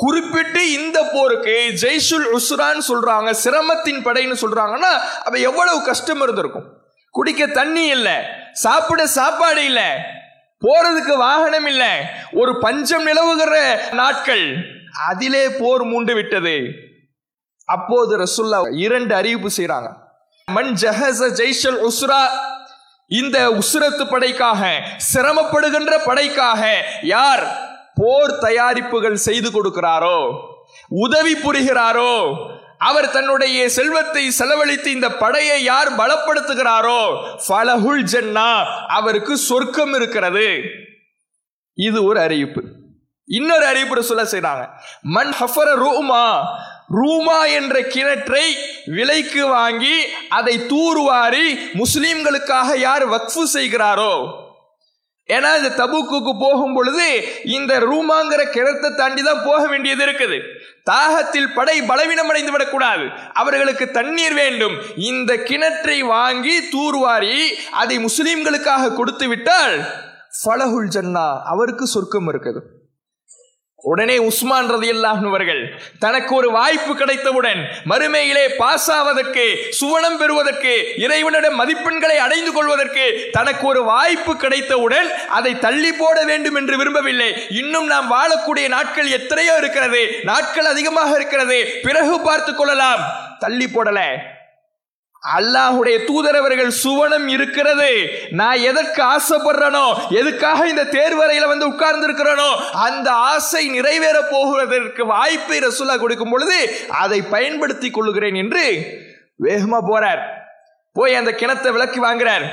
குறிப்பிட்டு 0.00 0.60
இந்த 0.78 0.98
போருக்கு 1.14 1.56
ஜெய்சுல் 1.82 2.28
உஸ்ரான்னு 2.36 2.84
சொல்றாங்க 2.90 3.30
சிரமத்தின் 3.42 4.04
படைன்னு 4.06 4.36
சொல்றாங்கன்னா 4.44 4.92
அப்ப 5.26 5.36
எவ்வளவு 5.48 5.78
கஷ்டம் 5.88 6.22
இருந்திருக்கும்? 6.24 6.68
குடிக்க 7.14 7.46
தண்ணி 7.58 7.84
இல்லை 7.96 8.16
சாப்பிட 8.64 9.02
சாப்பாடு 9.18 9.62
இல்லை 9.70 9.88
போறதுக்கு 10.62 11.14
வாகனம் 11.16 11.66
இல்லை 11.72 11.92
ஒரு 12.40 12.52
பஞ்சம் 12.64 13.06
நிலவுகிற 13.06 13.54
நாட்கள். 14.00 14.44
அதிலே 15.08 15.44
போர் 15.60 15.84
மூண்டு 15.90 16.14
விட்டது. 16.14 16.56
அப்போது 17.68 18.12
ரசுல்லா 18.22 18.58
இரண்டு 18.84 19.12
அறிவிப்பு 19.14 19.50
செய்யறாங்க 19.56 19.88
மன் 20.48 20.72
ஜஹஸ 20.82 21.28
ஜெய்ஷல் 21.40 21.78
உஸ்ரா 21.88 22.20
இந்த 23.08 23.50
உசுரத்து 23.50 24.04
படைக்காக 24.10 24.62
சிரமப்படுகின்ற 25.14 25.92
படைக்காக 26.04 26.62
யார் 27.02 27.44
போர் 27.94 28.38
தயாரிப்புகள் 28.38 29.12
செய்து 29.12 29.48
கொடுக்கிறாரோ 29.50 30.18
உதவி 30.88 31.34
புரிகிறாரோ 31.34 32.36
அவர் 32.78 33.10
தன்னுடைய 33.10 33.68
செல்வத்தை 33.68 34.30
செலவழித்து 34.30 34.90
இந்த 34.90 35.08
படையை 35.08 35.62
யார் 35.62 35.90
பலப்படுத்துகிறாரோ 35.92 37.02
ஃபலஹுல் 37.48 38.04
ஜன்னா 38.12 38.64
அவருக்கு 38.86 39.36
சொர்க்கம் 39.36 39.94
இருக்கிறது. 39.94 40.60
இது 41.74 42.04
ஒரு 42.04 42.20
அறிவிப்பு. 42.20 42.62
இன்னொரு 43.24 43.66
அறிவிப்பு 43.66 44.02
சொல்ல 44.02 44.24
செய்றாங்க. 44.24 44.68
மன் 45.02 45.32
ஹஃபர 45.40 45.68
ரூமா 45.84 46.24
ரூமா 46.98 47.40
என்ற 47.58 47.76
கிணற்றை 47.94 48.46
விலைக்கு 48.96 49.42
வாங்கி 49.56 49.96
அதை 50.38 50.54
தூர்வாரி 50.72 51.46
முஸ்லிம்களுக்காக 51.82 52.68
யார் 52.86 53.04
வக்ஃபு 53.14 53.44
செய்கிறாரோ? 53.56 54.14
ஏன்னா 55.28 55.50
இந்த 55.58 55.70
தபுக்குக்கு 55.80 56.32
போகும் 56.42 56.74
பொழுது 56.76 57.06
இந்த 57.56 57.72
ரூமாங்கிற 57.88 58.42
கிணத்தை 58.56 58.88
தாண்டி 59.00 59.22
தான் 59.22 59.44
போக 59.44 59.60
வேண்டியது 59.72 60.02
இருக்குது. 60.06 60.38
தாகத்தில் 60.90 61.52
படை 61.56 61.76
பலவீனம் 61.90 62.30
அடைந்து 62.32 62.52
விடக்கூடாது 62.54 63.04
அவர்களுக்கு 63.42 63.86
தண்ணீர் 63.98 64.36
வேண்டும். 64.42 64.76
இந்த 65.10 65.32
கிணற்றை 65.48 65.98
வாங்கி 66.14 66.56
தூர்வாரி 66.74 67.38
அதை 67.82 67.98
முஸ்லிம்களுக்காக 68.06 68.92
கொடுத்து 68.98 69.28
விட்டால் 69.32 69.76
ஃபலகுல் 70.40 70.92
ஜன்னா 70.96 71.26
அவருக்கு 71.54 71.86
சொர்க்கம் 71.94 72.30
இருக்குது. 72.34 72.60
உடனே 73.82 74.18
உஸ்மான் 74.18 74.70
ரதியல்லாஹு 74.70 75.54
தனக்கு 75.98 76.34
ஒரு 76.34 76.50
வாய்ப்பு 76.50 76.96
கிடைத்தவுடன் 76.96 77.68
மறுமையிலே 77.90 78.44
பாஸ் 78.56 78.90
ஆவதற்கு 78.90 79.44
சுவனம் 79.80 80.18
பெறுவதற்கு 80.18 80.94
இறைவனிடம் 80.96 81.58
மதிப்பெண்களை 81.60 82.16
அடைந்து 82.26 82.52
கொள்வதற்கு 82.52 83.28
தனக்கு 83.32 83.66
ஒரு 83.66 83.82
வாய்ப்பு 83.84 84.36
கிடைத்தவுடன் 84.36 85.08
அதை 85.28 85.58
தள்ளி 85.58 85.92
போட 85.92 86.24
வேண்டும் 86.24 86.54
என்று 86.54 86.76
விரும்பவில்லை. 86.76 87.46
இன்னும் 87.50 87.86
நாம் 87.86 88.12
வாழக்கூடிய 88.12 88.68
நாட்கள் 88.68 89.06
எத்தனையோ 89.06 89.54
இருக்கிறது. 89.58 90.10
நாட்கள் 90.22 90.64
அதிகமாக 90.64 91.16
இருக்கிறது. 91.16 91.66
பிறகு 91.82 92.20
பார்த்து 92.20 92.54
கொள்ளலாம். 92.54 93.02
தள்ளி 93.38 93.64
போடல. 93.64 94.00
அல்லாஹுடைய 95.22 95.96
தூதரவர்கள் 96.04 96.70
சுவனம் 96.84 97.26
இருக்கிறது. 97.26 97.90
நான் 98.30 98.64
எதற்கு 98.70 99.02
ஆசைப்படுறனோ 99.02 99.84
எதுக்காக 100.08 100.66
இந்த 100.68 100.84
தேர்வறையில 100.84 101.46
வந்து 101.46 101.68
உட்கார்ந்து 101.68 102.06
இருக்கிறனோ 102.08 102.50
அந்த 102.86 103.10
ஆசை 103.12 103.68
நிறைவேற 103.68 104.18
போகிறதற்கு 104.30 105.06
வாய்ப்பை 105.06 105.58
ரசுல்லா 105.58 105.98
கொடுக்கும் 105.98 106.30
பொழுது 106.30 106.58
அதை 106.88 107.22
பயன்படுத்தி 107.22 107.90
கொள்ளுகிறேன் 107.90 108.34
என்று 108.34 108.64
வேகமா 109.42 109.80
போறார். 109.90 110.22
போய் 110.92 111.14
அந்த 111.14 111.30
கிணத்தை 111.30 111.72
விளக்கி 111.72 112.00
வாங்குறார். 112.00 112.46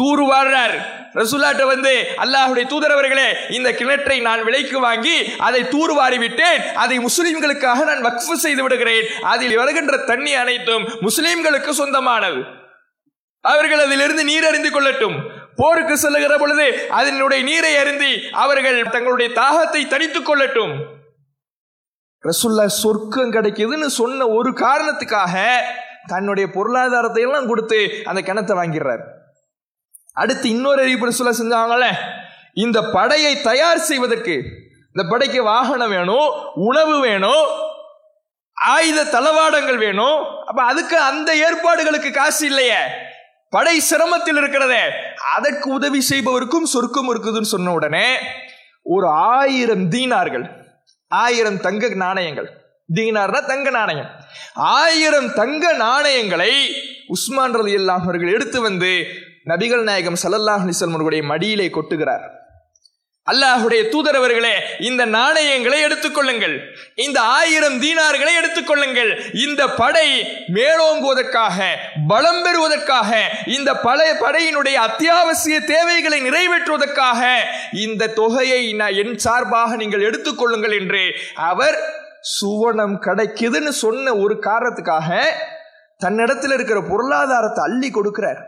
தூரு 0.00 0.24
வாழ்றார் 0.32 0.74
ரசூலாட்ட 1.14 1.66
வந்து 1.66 1.92
அல்லாஹுடைய 2.22 2.64
தூதரவர்களே 2.72 3.28
இந்த 3.50 3.68
கிணற்றை 3.78 4.20
நான் 4.20 4.42
விலைக்கு 4.42 4.80
வாங்கி 4.80 5.16
அதை 5.46 5.60
தூர்வாரி 5.62 6.18
விட்டேன் 6.18 6.60
அதை 6.74 6.96
முஸ்லிம்களுக்காக 6.98 7.84
நான் 7.90 8.04
வக்ஃபு 8.04 8.34
செய்து 8.44 8.62
விடுகிறேன். 8.62 9.06
அதில் 9.22 9.56
வருகின்ற 9.56 9.96
தண்ணி 9.96 10.34
அனைத்தும் 10.34 10.84
முஸ்லிம்களுக்கு 11.00 11.70
சொந்தமானது. 11.70 12.40
அவர்கள் 13.44 13.82
அதிலிருந்து 13.84 14.24
நீர் 14.24 14.44
அறிந்து 14.44 14.70
கொள்ளட்டும். 14.70 15.16
போருக்கு 15.56 15.98
செல்லுகிற 15.98 16.38
பொழுது 16.38 16.66
அதனுடைய 16.88 17.44
நீரை 17.44 17.76
அருந்தி 17.76 18.12
அவர்கள் 18.44 18.78
தங்களுடைய 18.82 19.28
தாகத்தை 19.40 19.82
தணித்துக் 19.94 20.28
கொள்ளட்டும். 20.30 20.72
ரசுல்லா 22.24 22.66
சொர்க்கம் 22.82 23.32
கிடைக்குதுன்னு 23.32 23.88
சொன்ன 24.00 24.28
ஒரு 24.28 24.50
காரணத்துக்காக 24.50 25.34
தன்னுடைய 26.06 26.50
பொருளாதாரத்தை 26.56 27.22
எல்லாம் 27.22 27.46
கொடுத்து 27.46 27.80
அந்த 28.04 28.20
கிணத்தை 28.20 28.56
வாங்கிடுறாரு. 28.60 29.06
அடுத்து 30.12 30.48
இன்னொரு 30.48 30.82
அறிவிப்பு 30.82 31.12
சொல்ல 31.12 31.32
செஞ்சாங்கல்ல? 31.38 31.94
இந்த 32.54 32.82
படையை 32.82 33.40
தயார் 33.40 33.78
செய்வதற்கு 33.78 34.32
இந்த 34.94 35.08
படைக்கு 35.08 35.42
வாகனம் 35.42 35.90
வேணும் 35.90 36.54
உணவு 36.54 37.00
வேணும் 37.00 37.46
ஆயுத 38.52 39.04
தளவாடங்கள் 39.04 39.78
வேணும். 39.78 40.24
அப்ப 40.46 40.62
அதுக்கு 40.62 40.98
அந்த 40.98 41.36
ஏற்பாடுகளுக்கு 41.36 42.10
காசு 42.10 42.46
இல்லையே. 42.46 42.78
படை 43.50 43.80
சிரமத்தில் 43.90 44.36
இருக்கிறதே 44.36 44.80
அதற்கு 45.34 45.70
உதவி 45.70 46.04
செய்பவருக்கும் 46.10 46.62
சொர்க்கம் 46.62 47.14
இருக்குதுன்னு 47.14 47.52
சொன்ன 47.54 47.72
உடனே 47.72 48.18
ஒரு 48.82 49.08
ஆயிரம் 49.08 49.90
தீனார்கள் 49.90 50.50
ஆயிரம் 51.08 51.60
தங்க 51.60 51.88
நாணயங்கள். 51.88 52.50
தீனார்னா 52.94 53.44
தங்க 53.44 53.70
நாணயம். 53.70 54.10
ஆயிரம் 54.54 55.32
தங்க 55.32 55.72
நாணயங்களை 55.72 56.68
உஸ்மான் 57.06 57.56
ரலி 57.56 57.86
அவர்கள் 57.86 58.32
எடுத்து 58.32 58.60
வந்து 58.60 59.06
நபிகள் 59.46 59.82
நாயகம் 59.82 60.18
சல்லல்லாஹ் 60.22 60.64
அலிஸ்லம் 60.64 60.94
அவர்களுடைய 60.94 61.22
மடியிலே 61.22 61.66
கொட்டுகிறார். 61.68 62.24
அல்லாஹுடைய 63.26 63.82
தூதரவர்களே 63.92 64.52
இந்த 64.78 65.06
நாணயங்களை 65.06 65.78
எடுத்துக்கொள்ளுங்கள் 65.82 66.54
இந்த 66.94 67.20
ஆயிரம் 67.20 67.76
தீனார்களை 67.80 68.32
எடுத்துக்கொள்ளுங்கள் 68.40 69.10
இந்த 69.32 69.62
படை 69.68 70.06
மேலோங்குவதற்காக 70.52 71.58
பலம் 72.08 72.42
பெறுவதற்காக 72.42 73.10
இந்த 73.46 73.74
பழைய 73.86 74.12
படையினுடைய 74.24 74.76
அத்தியாவசிய 74.88 75.60
தேவைகளை 75.64 76.20
நிறைவேற்றுவதற்காக 76.20 77.20
இந்த 77.86 78.12
தொகையை 78.20 78.62
நான் 78.72 78.92
என் 78.92 79.16
சார்பாக 79.16 79.76
நீங்கள் 79.76 80.00
எடுத்துக்கொள்ளுங்கள் 80.00 80.76
என்று 80.80 81.02
அவர் 81.34 81.78
சுவனம் 82.38 82.96
கிடைக்குதுன்னு 82.98 83.74
சொன்ன 83.84 84.14
ஒரு 84.14 84.38
காரணத்துக்காக 84.38 85.20
தன்னிடத்தில் 85.96 86.50
இருக்கிற 86.50 86.80
பொருளாதாரத்தை 86.82 87.64
அள்ளி 87.64 87.90
கொடுக்கிறார். 87.90 88.40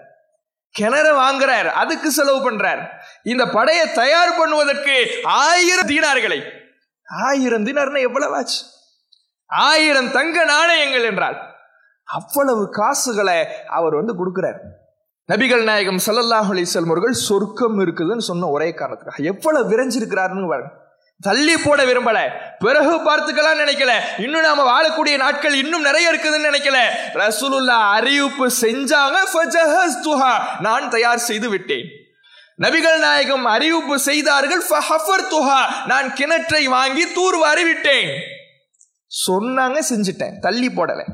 கிணற 0.79 1.07
வாங்குறார் 1.17 1.67
அதுக்கு 1.67 2.11
செலவு 2.11 2.51
பண்றார். 2.51 2.89
இந்த 3.23 3.47
படையை 3.47 3.93
தயார் 3.93 4.39
பண்ணுவதற்கு 4.39 5.23
ஆயிரம் 5.23 5.87
தீனார்களை. 5.87 6.43
ஆயிரம் 7.05 7.65
தீனார்னா 7.65 8.01
எவ்வளவு 8.01 8.35
ஆச்சு? 8.35 8.65
ஆயிரம் 9.47 10.13
தங்க 10.13 10.45
நாணயங்கள் 10.45 11.03
என்றால் 11.03 11.51
அவ்வளவு 12.05 12.71
காசுகளை 12.71 13.47
அவர் 13.67 13.95
வந்து 13.95 14.15
கொடுக்கிறார். 14.15 14.59
நபிகள் 15.33 15.63
நாயகம் 15.63 16.01
சல்லல்லாஹ் 16.07 16.51
அலிசல்லம் 16.53 17.11
சொர்க்கம் 17.11 17.79
இருக்குதுன்னு 17.79 18.19
சொன்ன 18.19 18.49
ஒரே 18.49 18.71
காரணத்துக்காக. 18.71 19.23
எவ்வளவு 19.23 19.71
விரைஞ்சிருக்கிறாருன்னு 19.71 20.49
பாருங்க. 20.49 20.82
தள்ளி 21.23 21.57
போட 21.57 21.85
விரும்பல. 21.85 22.31
பிறகு 22.59 22.95
பார்த்துக்கலாம் 22.97 23.61
நினைக்கல. 23.65 23.99
இன்னும் 24.19 24.41
நாம 24.41 24.63
வாழக்கூடிய 24.73 25.17
நாட்கள் 25.17 25.55
இன்னும் 25.55 25.83
நிறைய 25.83 26.13
இருக்குதுன்னு 26.13 26.47
நினைக்கல. 26.51 26.79
ரசூலுல்லா 27.15 27.91
அறிவிப்பு 27.91 28.53
செஞ்சாங்க. 28.61 30.39
நான் 30.61 30.91
தயார் 30.91 31.19
செய்து 31.19 31.49
விட்டேன். 31.49 31.87
நபிகள் 32.63 32.99
நாயகம் 32.99 33.45
அறிவிப்பு 33.45 33.99
செய்தார்கள். 33.99 34.63
நான் 35.87 36.13
கிணற்றை 36.13 36.65
வாங்கி 36.65 37.05
தூர்வாரி 37.05 37.63
விட்டேன் 37.63 38.23
சொன்னாங்க 39.27 39.79
செஞ்சிட்டேன். 39.91 40.39
தள்ளி 40.41 40.69
போடல. 40.69 41.05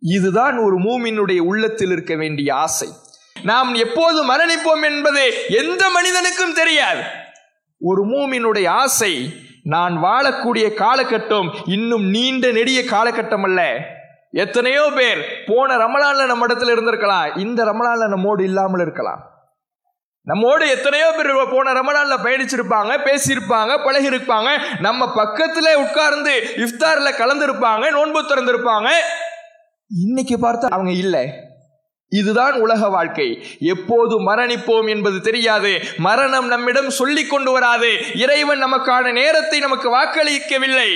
இதுதான் 0.00 0.58
ஒரு 0.58 0.78
மூமினுடைய 0.78 1.38
உள்ளத்தில் 1.38 1.90
இருக்க 1.90 2.14
வேண்டிய 2.14 2.54
ஆசை. 2.54 2.88
நாம் 3.42 3.74
எப்போது 3.74 4.32
மரணிப்போம் 4.32 4.84
என்பது 4.84 5.44
எந்த 5.48 5.88
மனிதனுக்கும் 5.88 6.54
தெரியாது. 6.54 7.22
ஒரு 7.78 8.06
மூமினுடைய 8.06 8.68
ஆசை 8.68 9.34
நான் 9.62 10.02
வாழக்கூடிய 10.02 10.66
காலகட்டம் 10.78 11.54
இன்னும் 11.64 12.04
நீண்ட 12.04 12.50
நெடிய 12.50 12.82
காலகட்டம் 12.82 13.42
அல்ல. 13.42 13.78
எத்தனையோ 14.30 14.92
பேர் 14.96 15.44
போன 15.46 15.76
ரமலான்ல 15.76 16.26
நம்ம 16.26 16.46
இடத்துல 16.46 16.74
இருந்திருக்கலாம் 16.74 17.38
இந்த 17.38 17.64
ரமலான்ல 17.64 18.08
நம்மோடு 18.08 18.44
இல்லாமல் 18.44 18.80
இருக்கலாம். 18.80 19.32
நம்மோடு 20.22 20.68
எத்தனையோ 20.68 21.12
பேர் 21.16 21.48
போன 21.50 21.72
ரமலான்ல 21.72 22.16
பயணிச்சிருப்பாங்க 22.26 22.92
பேசியிருப்பாங்க 23.08 23.72
பழகிருப்பாங்க 23.86 24.58
நம்ம 24.80 25.06
பக்கத்துல 25.06 25.74
உட்கார்ந்து 25.74 26.42
இஃப்தார்ல 26.56 27.10
கலந்துருப்பாங்க 27.18 27.90
நோன்பு 27.90 28.22
திறந்திருப்பாங்க. 28.22 28.88
இன்னைக்கு 29.88 30.36
பார்த்தா 30.36 30.68
அவங்க 30.68 30.90
இல்லை. 30.90 31.52
இதுதான் 32.20 32.54
உலக 32.60 32.88
வாழ்க்கை. 32.88 33.28
எப்போது 33.60 34.14
மரணிப்போம் 34.28 34.88
என்பது 34.88 35.18
தெரியாது. 35.20 35.72
மரணம் 35.96 36.46
நம்மிடம் 36.46 36.90
சொல்லிக் 36.90 37.30
கொண்டு 37.30 37.50
வராது. 37.52 37.90
இறைவன் 38.14 38.62
நமக்கான 38.64 39.12
நேரத்தை 39.12 39.58
நமக்கு 39.58 39.88
வாக்களிக்கவில்லை. 39.96 40.90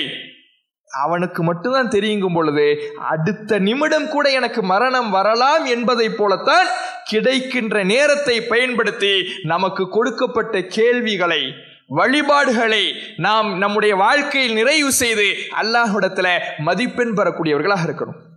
அவனுக்கு 1.03 1.43
மட்டும்தான் 1.43 1.87
தெரியுங்கும் 1.87 2.33
பொழுது 2.33 2.67
அடுத்த 3.09 3.59
நிமிடம் 3.59 4.07
கூட 4.07 4.29
எனக்கு 4.29 4.61
மரணம் 4.63 5.09
வரலாம் 5.09 5.65
என்பதைப் 5.65 6.17
போலத்தான் 6.17 6.69
கிடைக்கின்ற 7.03 7.83
நேரத்தை 7.83 8.41
பயன்படுத்தி 8.41 9.13
நமக்கு 9.43 9.89
கொடுக்கப்பட்ட 9.89 10.61
கேள்விகளை 10.61 11.41
வழிபாடுகளை 11.87 12.83
நாம் 13.17 13.57
நம்முடைய 13.57 13.95
வாழ்க்கையில் 13.95 14.53
நிறைவு 14.53 14.91
செய்து 14.91 15.27
அல்லாஹ்விடத்துல 15.61 16.27
மதிப்பெண் 16.57 17.13
பெறக்கூடியவர்களாக 17.15 17.85
இருக்கணும். 17.87 18.27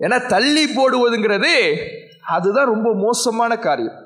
ஏன்னா 0.00 0.26
தள்ளி 0.26 0.64
போடுவதுங்கிறது 0.66 1.54
அதுதான் 2.26 2.64
ரொம்ப 2.64 2.94
மோசமான 2.96 3.56
காரியம். 3.58 3.96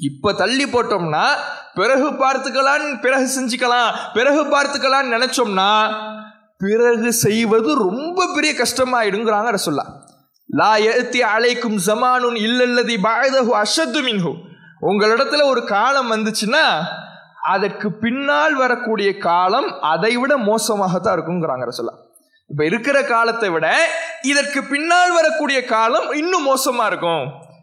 இப்ப 0.00 0.32
தள்ளி 0.32 0.64
போட்டோம்னா 0.66 1.24
பிறகு 1.74 2.06
பார்த்துக்கலாம் 2.22 2.98
பிறகு 3.00 3.26
செஞ்சுக்கலாம் 3.36 3.90
பிறகு 4.14 4.42
பார்த்துக்கலாம் 4.46 5.12
நினைச்சோம்னா 5.12 5.70
பிறகு 6.60 7.12
செய்வது 7.20 7.74
ரொம்ப 7.78 8.26
பெரிய 8.34 8.52
கஷ்டமாயிடுங்கிறாங்க 8.58 9.50
ரசுல்லா 9.50 9.86
லா 10.50 10.70
எத்தி 10.92 11.20
அழைக்கும் 11.28 11.78
ஜமானுன் 11.86 12.38
இல்லல்லதி 12.38 12.96
பாயதஹு 13.02 13.52
அஷத்து 13.62 14.00
மின்ஹு. 14.02 14.32
உங்களிடத்துல 14.82 15.44
ஒரு 15.44 15.64
காலம் 15.64 16.12
வந்துச்சுன்னா 16.12 16.64
அதற்கு 17.52 17.88
பின்னால் 17.94 18.54
வரக்கூடிய 18.54 19.18
காலம் 19.18 19.68
அதை 19.84 20.16
விட 20.16 20.36
மோசமாகத்தான் 20.42 21.16
இருக்குங்கிறாங்க 21.16 21.66
ரசுல்லா 21.66 21.94
இப்ப 22.52 22.64
இருக்கிற 22.64 22.98
காலத்தை 23.02 23.48
விட 23.48 23.66
இதற்கு 24.22 24.64
பின்னால் 24.64 25.12
வரக்கூடிய 25.12 25.64
காலம் 25.64 26.10
இன்னும் 26.12 26.46
மோசமா 26.48 26.86
இருக்கும். 26.86 27.22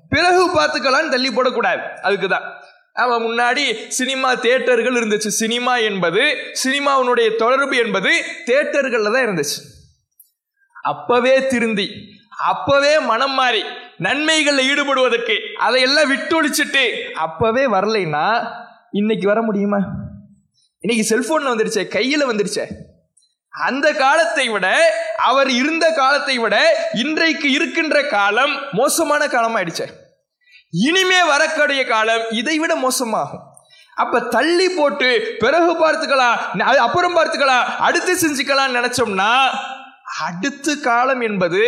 பிறகு 0.09 0.41
பார்த்துக்கலான்னு 0.55 1.09
தள்ளி 1.09 1.29
போடக்கூடாது. 1.29 1.81
அதுக்கு 2.01 2.27
தான் 2.27 2.45
அவன் 2.93 3.23
முன்னாடி 3.23 3.65
சினிமா 3.87 4.33
தேட்டர்கள் 4.33 4.97
இருந்துச்சு. 5.01 5.31
சினிமா 5.41 5.77
என்பது 5.77 6.23
சினிமாவுடைய 6.63 7.35
தொடர்பு 7.35 7.77
என்பது 7.77 8.11
தேட்டர்கள்ல 8.45 9.13
தான் 9.13 9.27
இருந்துச்சு. 9.27 9.59
அப்பவே 10.81 11.47
திருந்தி 11.47 11.87
அப்பவே 12.51 12.99
மனம் 12.99 13.33
மாறி 13.33 13.63
நன்மைகளில் 13.97 14.67
ஈடுபடுவதற்கு 14.71 15.35
அதையெல்லாம் 15.57 16.11
விட்டொழிச்சிட்டு 16.11 16.83
அப்பவே 17.13 17.65
வரலைன்னா 17.65 18.27
இன்னைக்கு 18.91 19.27
வர 19.27 19.41
முடியுமா? 19.41 19.79
இன்னைக்கு 20.79 21.03
செல்போன்ல 21.09 21.51
வந்துருச்சே 21.53 21.83
கையில 21.95 22.23
வந்துருச்சே. 22.31 22.65
அந்த 23.53 23.93
காலத்தை 23.93 24.49
விட 24.49 24.67
அவர் 25.17 25.49
இருந்த 25.49 25.91
காலத்தை 25.91 26.37
விட 26.37 26.55
இன்றைக்கு 26.93 27.51
இருக்கின்ற 27.51 28.03
காலம் 28.07 28.53
மோசமான 28.71 29.27
காலம் 29.27 29.55
ஆயிடுச்சு 29.55 29.85
இனிமே 30.69 31.23
வரக்கூடிய 31.23 31.85
காலம் 31.85 32.23
இதை 32.29 32.59
விட 32.59 32.75
மோசமாகும். 32.75 33.43
அப்ப 33.97 34.19
தள்ளி 34.19 34.69
போட்டு 34.69 35.37
பிறகு 35.39 35.71
பார்த்துக்கலாம் 35.73 36.37
அது 36.61 36.79
அப்புறம் 36.79 37.17
பார்த்துக்கலாம் 37.17 37.65
அடுத்து 37.77 38.13
செஞ்சுக்கலாம் 38.13 38.75
நினைச்சோம்னா 38.75 39.31
அடுத்த 40.19 40.75
காலம் 40.75 41.21
என்பது 41.21 41.61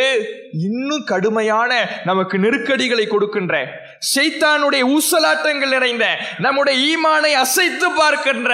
இன்னும் 0.51 1.03
கடுமையான 1.03 1.71
நமக்கு 2.03 2.39
நெருக்கடிகளை 2.39 3.07
கொடுக்கின்ற 3.07 3.55
ஷைத்தானுடைய 4.01 4.83
ஊசலாட்டங்கள் 4.95 5.73
நிறைந்த 5.75 6.05
நம்முடைய 6.45 6.75
ஈமானை 6.91 7.31
அசைத்து 7.43 7.87
பார்க்கின்ற 7.99 8.51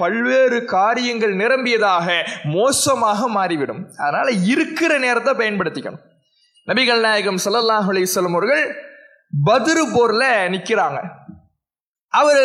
பல்வேறு 0.00 0.58
காரியங்கள் 0.74 1.34
நிரம்பியதாக 1.42 2.08
மோசமாக 2.56 3.28
மாறிவிடும். 3.36 3.82
அதனால 4.04 4.30
இருக்கிற 4.54 4.92
நேரத்தை 5.06 5.34
பயன்படுத்திக்கணும். 5.40 6.04
நபிகள் 6.68 7.02
நாயகம் 7.06 7.40
ஸல்லல்லாஹு 7.46 7.90
அலைஹி 7.92 8.08
அவர்கள் 8.32 8.64
பதிரு 9.50 9.84
போர்ல 9.94 10.24
நிக்கிறாங்க. 10.54 11.00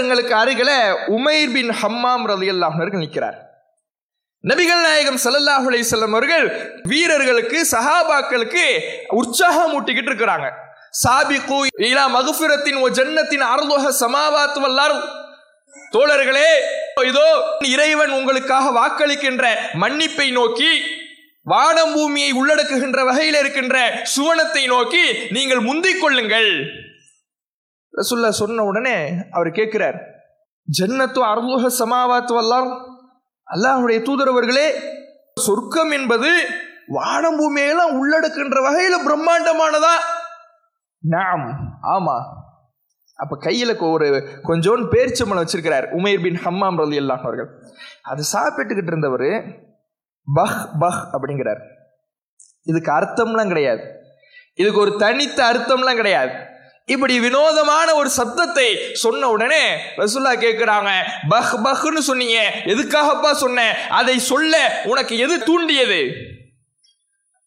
எங்களுக்கு 0.01 0.33
அருகில 0.41 0.71
உமைர் 1.17 1.53
பின் 1.55 1.71
ஹம்மாம் 1.81 2.25
ரதி 2.31 2.49
அல்லாஹர்கள் 2.53 3.03
நிற்கிறார் 3.05 3.37
நபிகள் 4.43 4.83
நாயகம் 4.87 5.19
ஸல்லல்லாஹு 5.23 5.67
அலிசல்லம் 5.71 6.15
அவர்கள் 6.15 6.45
வீரர்களுக்கு 6.91 7.59
சஹாபாக்களுக்கு 7.71 8.65
உற்சாகம் 9.21 9.73
ஊட்டிக்கிட்டு 9.77 10.11
இருக்கிறாங்க. 10.11 10.49
சாபிக்கு 10.95 11.57
இலா 11.87 12.05
மகுஃபிரத்தின் 12.09 12.75
ஓ 12.75 12.89
ஜன்னத்தின் 12.89 13.45
அருளுக 13.45 13.91
சமாவாத்து 14.01 14.59
வல்லார் 14.59 14.95
தோழர்களே 15.93 16.49
இதோ 17.07 17.27
இறைவன் 17.67 18.09
உங்களுக்காக 18.09 18.71
வாக்களிக்கின்ற 18.71 19.45
மன்னிப்பை 19.73 20.31
நோக்கி 20.31 20.71
வானம் 21.45 21.93
பூமியை 21.93 22.31
உள்ளடக்குகின்ற 22.31 22.99
வகையில் 23.03 23.35
இருக்கின்ற 23.35 23.77
சுவனத்தை 24.15 24.67
நோக்கி 24.67 25.03
நீங்கள் 25.31 25.59
முந்திக் 25.59 26.01
கொள்ளுங்கள். 26.01 26.49
ரசுல்லா 27.93 28.29
சொன்ன 28.29 28.63
உடனே 28.63 28.95
அவர் 29.31 29.49
கேட்கிறார் 29.51 29.97
ஜன்னத்து 30.67 31.21
அருளுக 31.23 31.69
சமாவாத்து 31.79 32.33
வல்லாம் 32.33 32.69
அல்லாஹுடைய 33.47 33.99
தூதரவர்களே 34.01 34.67
சொர்க்கம் 35.37 35.91
என்பது 35.91 36.31
வானம் 36.87 37.37
பூமியெல்லாம் 37.37 37.93
உள்ளடக்குகின்ற 37.99 38.59
வகையில 38.61 38.95
பிரம்மாண்டமானதா? 39.05 39.95
நாம் 41.07 41.79
ஆமா. 41.83 42.17
அப்ப 43.15 43.37
கையில 43.41 43.91
ஒரு 43.91 44.07
கொஞ்சோண்டு 44.43 44.87
பேரிச்சம்பளம் 44.91 45.41
வச்சிருக்கிறார் 45.41 45.85
உமேர் 45.91 46.21
பின் 46.21 46.39
ஹம்மாம் 46.45 46.79
ரலி 46.79 46.97
அல்லாஹ் 47.01 47.19
அவர்கள். 47.19 47.49
அது 48.03 48.23
சாப்பிட்டுக்கிட்டு 48.33 48.87
இருந்தவர் 48.87 49.27
பஹ் 50.35 50.69
பஹ் 50.79 51.01
அப்படிங்கிறார். 51.13 51.61
இதுக்கு 52.63 52.91
அர்த்தம்லாம் 52.91 53.47
கிடையாது. 53.47 53.93
இதுக்கு 54.53 54.79
ஒரு 54.79 54.95
தனித்த 54.97 55.53
அர்த்தம்லாம் 55.53 55.95
கிடையாது. 55.95 56.31
இப்படி 56.85 57.19
வினோதமான 57.19 57.93
ஒரு 57.93 58.09
சப்தத்தை 58.17 58.93
சொன்ன 58.93 59.29
உடனே 59.29 59.75
ரசுல்லா 59.97 60.33
கேட்குறாங்க 60.33 60.89
பஹ் 61.29 61.53
பஹ்னு 61.63 61.97
சொன்னீங்க. 61.97 62.51
எதுக்காகப்பா 62.65 63.31
சொன்ன? 63.31 63.73
அதை 63.89 64.19
சொல்ல 64.19 64.81
உனக்கு 64.85 65.17
எது 65.17 65.43
தூண்டியது? 65.43 66.11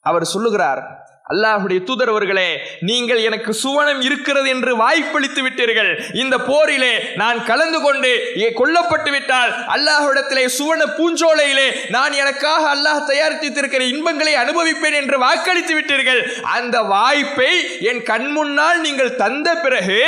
அவர் 0.01 0.25
சொல்லுகிறார் 0.25 1.08
அல்லாஹுடைய 1.33 1.79
தூதரவர்களே 1.89 2.51
நீங்கள் 2.91 3.21
எனக்கு 3.29 3.53
சுவனம் 3.63 4.01
இருக்கிறது 4.07 4.49
என்று 4.55 4.73
வாய்ப்பளித்து 4.83 5.41
விட்டீர்கள். 5.47 5.91
இந்த 6.23 6.35
போரிலே 6.49 6.93
நான் 7.23 7.39
கலந்து 7.51 7.81
கொண்டு 7.87 8.13
கொல்லப்பட்டு 8.61 9.11
விட்டால் 9.17 9.53
அல்லாஹுடத்திலே 9.75 10.45
சுவன 10.59 10.87
பூஞ்சோலையிலே 10.99 11.69
நான் 11.97 12.15
எனக்காக 12.23 12.63
அல்லாஹ் 12.77 13.07
தயாரித்திருக்கிற 13.11 13.83
இன்பங்களை 13.95 14.35
அனுபவிப்பேன் 14.45 14.99
என்று 15.01 15.19
வாக்களித்து 15.27 15.75
விட்டீர்கள். 15.79 16.23
அந்த 16.57 16.77
வாய்ப்பை 16.95 17.53
என் 17.91 18.03
கண் 18.11 18.31
முன்னால் 18.37 18.81
நீங்கள் 18.87 19.17
தந்த 19.23 19.49
பிறகு 19.65 20.01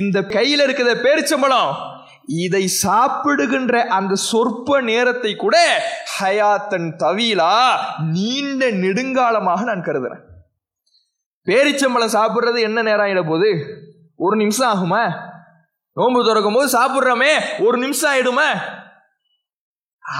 இந்த 0.00 0.18
கையில் 0.34 0.62
இருக்கிற 0.64 0.90
பேரிச்சம்பளம் 1.04 1.70
இதை 2.44 2.64
சாப்பிடுகின்ற 2.84 3.74
அந்த 3.98 4.14
சொற்ப 4.30 4.80
நேரத்தை 4.88 5.30
கூட 5.44 5.56
ஹயாத்தன் 6.16 6.88
தவிலா 7.02 7.54
நீண்ட 8.16 8.70
நெடுங்காலமாக 8.82 9.62
நான் 9.70 9.86
கருதுறேன். 9.86 10.24
பேரிச்சம்பழம் 11.48 12.12
சாப்பிட்றது 12.12 12.60
என்ன 12.60 12.82
நேரம் 12.82 13.06
ஆகிட 13.06 13.22
போகுது? 13.22 13.64
ஒரு 14.16 14.36
நிமிஷம் 14.36 14.70
ஆகுமா? 14.70 15.12
நோன்பு 15.92 16.24
திறக்கும் 16.24 16.54
போது 16.54 16.78
சாப்பிட்றோமே 16.78 17.32
ஒரு 17.58 17.78
நிமிஷம் 17.78 18.12
ஆயிடுமா? 18.12 18.46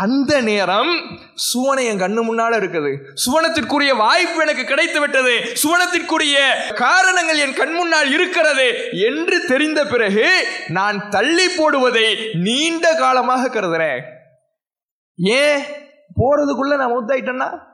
அந்த 0.01 0.41
நேரம் 0.41 1.19
சுவனை 1.35 1.85
என் 1.85 2.01
கண்ணு 2.01 2.21
முன்னால 2.23 2.57
இருக்குது. 2.57 2.97
சுவனத்திற்குரிய 3.14 3.97
வாய்ப்பு 3.97 4.41
எனக்கு 4.41 4.64
கிடைத்து 4.64 5.01
விட்டது. 5.01 5.53
சுவனத்திற்குரிய 5.62 6.37
காரணங்கள் 6.75 7.38
என் 7.38 7.55
கண் 7.55 7.73
முன்னால் 7.73 8.12
இருக்கிறது 8.12 8.88
என்று 8.93 9.45
தெரிந்த 9.45 9.85
பிறகு 9.85 10.47
நான் 10.69 11.09
தள்ளி 11.09 11.49
போடுவதை 11.49 12.31
நீண்ட 12.33 12.95
காலமாக 12.95 13.49
கருதுறேன். 13.49 14.01
ஏன்? 15.17 15.62
போறதுக்குள்ள 16.17 16.77
நான் 16.77 16.93
மூத்தாயிட்டேன்னா? 16.93 17.68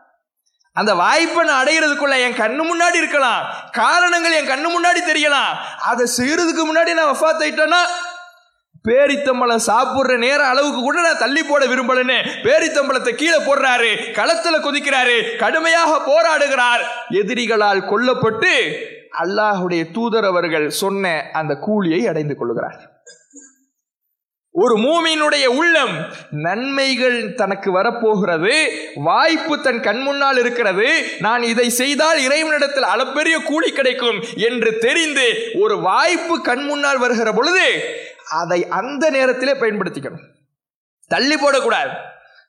அந்த 0.76 0.94
வாய்ப்பை 0.94 1.44
நான் 1.44 1.66
அடையிறதுக்குள்ள 1.66 2.16
என் 2.26 2.40
கண்ணு 2.42 2.62
முன்னாடி 2.70 2.96
இருக்கலாம். 2.96 3.42
காரணங்கள் 3.72 4.32
என் 4.32 4.50
கண்ணு 4.52 4.68
முன்னாடி 4.76 5.00
தெரியலாம். 5.10 5.52
அதை 5.90 6.06
செய்யறதுக்கு 6.16 6.62
முன்னாடி 6.70 6.92
நான் 6.94 7.12
வஃபாத் 7.14 7.44
ஆயிட்டேன்னா 7.44 7.82
பேரித்தம்பளம் 8.88 9.62
சாப்பிட்ற 9.66 10.18
நேர 10.18 10.46
அளவுக்கு 10.46 10.80
கூட 10.82 11.00
நான் 11.00 11.18
தள்ளி 11.18 11.42
போட 11.42 11.66
விரும்பலன்னு 11.66 12.16
பேரித்தம்பளத்தை 12.46 13.14
கீழே 13.14 13.36
போடுறாரு 13.36 13.90
களத்துல 14.18 14.56
குதிக்கிறாரு 14.66 15.36
கடுமையாக 15.36 15.92
போராடுகிறார். 16.10 16.82
எதிரிகளால் 17.10 17.88
கொல்லப்பட்டு 17.92 18.52
அல்லாஹுடைய 19.22 19.90
தூதர் 19.92 20.24
அவர்கள் 20.24 20.70
சொன்ன 20.70 21.14
அந்த 21.32 21.54
கூலியை 21.54 22.06
அடைந்து 22.08 22.36
கொள்கிறார் 22.36 22.93
ஒரு 24.56 24.74
மூமியினுடைய 24.76 25.46
உள்ளம் 25.46 26.12
நன்மைகள் 26.30 27.34
தனக்கு 27.34 27.72
வரப்போகிறது 27.72 28.52
வாய்ப்பு 28.94 29.60
தன் 29.60 29.80
கண் 29.80 30.00
முன்னால் 30.00 30.38
இருக்கிறது 30.38 31.06
நான் 31.18 31.42
இதை 31.42 31.70
செய்தால் 31.70 32.18
இறைவனிடத்தில் 32.18 32.82
அளப்பெரிய 32.82 33.42
கூலி 33.44 33.72
கிடைக்கும் 33.72 34.20
என்று 34.36 34.78
தெரிந்து 34.78 35.50
ஒரு 35.60 35.80
வாய்ப்பு 35.80 36.42
கண் 36.42 36.64
முன்னால் 36.64 36.98
வருகிற 36.98 37.32
பொழுது 37.32 37.66
அதை 38.42 38.68
அந்த 38.68 39.10
நேரத்திலே 39.10 39.52
பயன்படுத்திக்கணும். 39.52 40.24
தள்ளி 41.08 41.34
போடக்கூடாது. 41.34 41.92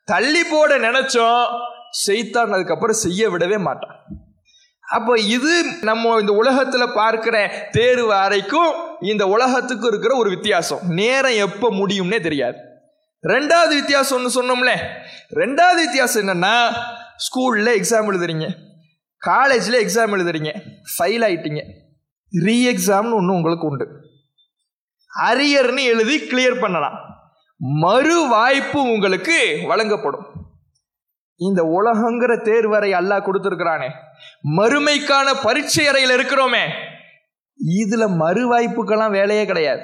தள்ளி 0.06 0.44
போட 0.44 0.78
நினைச்சோம் 0.78 1.46
செய்தான் 1.90 2.52
அதுக்கப்புறம் 2.52 2.96
செய்ய 2.96 3.30
விடவே 3.30 3.58
மாட்டான். 3.58 3.98
அப்போ 4.92 5.20
இது 5.20 5.64
நம்ம 5.82 6.20
இந்த 6.20 6.32
உலகத்தில் 6.32 6.92
பார்க்கிற 6.94 7.68
தேர்வு 7.72 8.14
அறைக்கும் 8.14 8.72
இந்த 9.02 9.28
உலகத்துக்கும் 9.28 9.90
இருக்கிற 9.90 10.16
ஒரு 10.16 10.30
வித்தியாசம். 10.30 10.80
நேரம் 10.88 11.32
எப்போ 11.32 11.72
முடியும்னே 11.72 12.20
தெரியாது. 12.20 12.58
ரெண்டாவது 13.28 13.68
வித்தியாசம் 13.68 14.24
ஒன்று 14.24 14.42
சொன்னோம்ல. 14.42 14.78
ரெண்டாவது 15.34 15.76
வித்தியாசம் 15.76 16.28
என்னென்னா 16.28 16.74
ஸ்கூல்ல 17.26 17.70
எக்ஸாம் 17.78 18.10
எழுதுறீங்க. 18.12 18.50
காலேஜில் 19.18 19.86
எக்ஸாம் 19.86 20.14
எழுதுறீங்க. 20.14 20.56
ஃபெயில் 20.98 21.26
ஆகிட்டீங்க 21.28 21.64
ரீ 22.46 22.76
எக்ஸாம்னு 22.76 23.14
ஒன்று 23.14 23.34
உங்களுக்கு 23.34 23.68
உண்டு. 23.68 23.88
அரியர்னு 25.26 25.84
எழுதி 25.84 26.18
கிளியர் 26.18 26.60
பண்ணலாம். 26.60 26.98
மறு 27.58 28.28
வாய்ப்பு 28.28 28.82
உங்களுக்கு 28.82 29.60
வழங்கப்படும். 29.68 30.35
இந்த 31.36 31.64
உலகங்கிற 31.64 32.34
தேர்வரை 32.44 32.92
அல்லாஹ் 32.92 33.26
கொடுத்துருக்கிறானே. 33.26 33.90
மறுமைக்கான 34.58 35.34
பரீட்சை 35.44 35.88
அறையில் 35.88 36.18
இருக்கிறோமே. 36.18 36.64
இதுல 37.76 38.08
மறுவாய்ப்புக்கெல்லாம் 38.20 39.12
வேலையே 39.12 39.46
கிடையாது. 39.46 39.82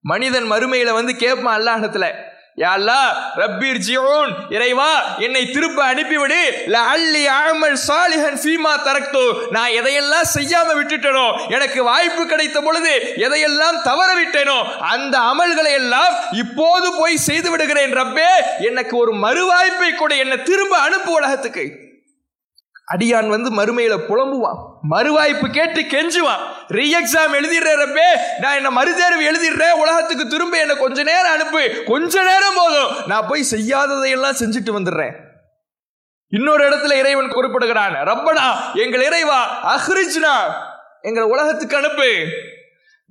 மனிதன் 0.00 0.50
மறுமையில 0.50 0.92
வந்து 0.92 1.16
கேட்பான் 1.16 1.60
அல்லாஹத்துல 1.60 2.14
யா 2.62 2.74
ரப்பீர் 3.40 3.80
ஜியோன் 3.86 4.30
இறைவா 4.54 4.90
என்னை 5.26 5.42
திருப்ப 5.50 5.80
அனுப்பிவிடு. 5.92 6.40
அள்ளி 6.94 7.22
ஆமல் 7.42 7.76
சாலிஹன் 7.88 8.38
ஃபீமா 8.42 8.72
தரக்தோ. 8.86 9.24
நான் 9.56 9.74
எதையெல்லாம் 9.80 10.28
செய்யாம 10.36 10.74
விட்டுட்டேனோ 10.78 11.26
எனக்கு 11.56 11.82
வாய்ப்பு 11.90 12.26
கிடைத்த 12.26 12.60
பொழுது 12.60 12.94
எதையெல்லாம் 13.26 13.82
தவற 13.82 14.10
விட்டேனோ 14.20 14.58
அந்த 14.92 15.18
அமல்களை 15.32 15.72
எல்லாம் 15.82 16.14
இப்போது 16.44 16.88
போய் 16.98 17.24
செய்து 17.28 17.50
விடுகிறேன் 17.50 17.96
ரப்பே. 18.00 18.30
எனக்கு 18.70 18.96
ஒரு 18.96 19.14
மறுவாய்ப்பை 19.26 19.90
கூட 19.94 20.14
என்னை 20.14 20.42
திரும்ப 20.42 20.76
அனுப்பு 20.86 21.12
உலகத்துக்கு. 21.12 21.66
அடியான் 22.94 23.28
வந்து 23.28 23.50
மறுமையில 23.50 23.98
புலம்புவான் 24.08 24.60
மறுவாய்ப்பு 24.90 25.50
கேட்டு 25.50 25.80
கெஞ்சுவான் 25.80 26.44
ரீ 26.68 26.86
எக்ஸாம் 27.00 27.34
எழுதிடுறப்பே 27.34 28.08
நான் 28.40 28.54
என்ன 28.54 28.70
மறுதேர்வு 28.70 29.20
எழுதிடுறேன் 29.20 29.70
உலகத்துக்கு 29.70 30.28
திரும்ப 30.28 30.58
என்ன 30.58 30.74
கொஞ்ச 30.74 31.02
நேரம் 31.02 31.32
அனுப்பு. 31.32 31.82
கொஞ்ச 31.86 32.22
நேரம் 32.22 32.54
போதும். 32.56 33.06
நான் 33.06 33.26
போய் 33.28 33.46
செய்யாததையெல்லாம் 33.50 34.38
செஞ்சுட்டு 34.40 34.76
வந்துடுறேன். 34.78 35.14
இன்னொரு 36.28 36.68
இடத்துல 36.68 36.92
இறைவன் 36.92 37.28
குறிப்பிடுகிறான். 37.28 37.92
ரப்பனா 37.92 38.72
எங்கள் 38.74 39.02
இறைவா 39.02 39.40
அஹ்ரிஜ்னா 39.76 40.34
எங்களை 41.02 41.28
உலகத்துக்கு 41.28 41.76
அனுப்பு. 41.76 42.26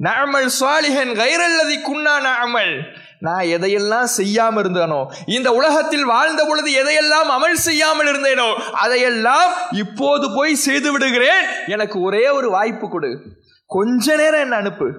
நாமல் 0.04 0.50
சுவாலிகன் 0.60 1.14
கைரல்லதி 1.22 1.78
குன்னா 1.90 2.16
நாமல் 2.22 2.82
நான் 3.20 3.44
எதையெல்லாம் 3.44 4.08
செய்யாம 4.18 4.60
இருந்தேனோ 4.64 5.14
இந்த 5.26 5.52
உலகத்தில் 5.52 6.06
வாழ்ந்த 6.06 6.46
பொழுது 6.46 6.72
எதையெல்லாம் 6.72 7.30
அமல் 7.30 7.54
செய்யாமல் 7.54 8.08
இருந்தேனோ 8.08 8.54
அதையெல்லாம் 8.54 9.52
இப்போது 9.72 10.36
போய் 10.36 10.56
செய்து 10.56 10.92
விடுகிறேன். 10.92 11.46
எனக்கு 11.68 12.02
ஒரே 12.02 12.30
ஒரு 12.30 12.50
வாய்ப்பு 12.50 12.90
கொடு. 12.90 13.22
கொஞ்ச 13.66 14.16
நேரம் 14.16 14.40
என்ன 14.40 14.56
அனுப்பு. 14.56 14.92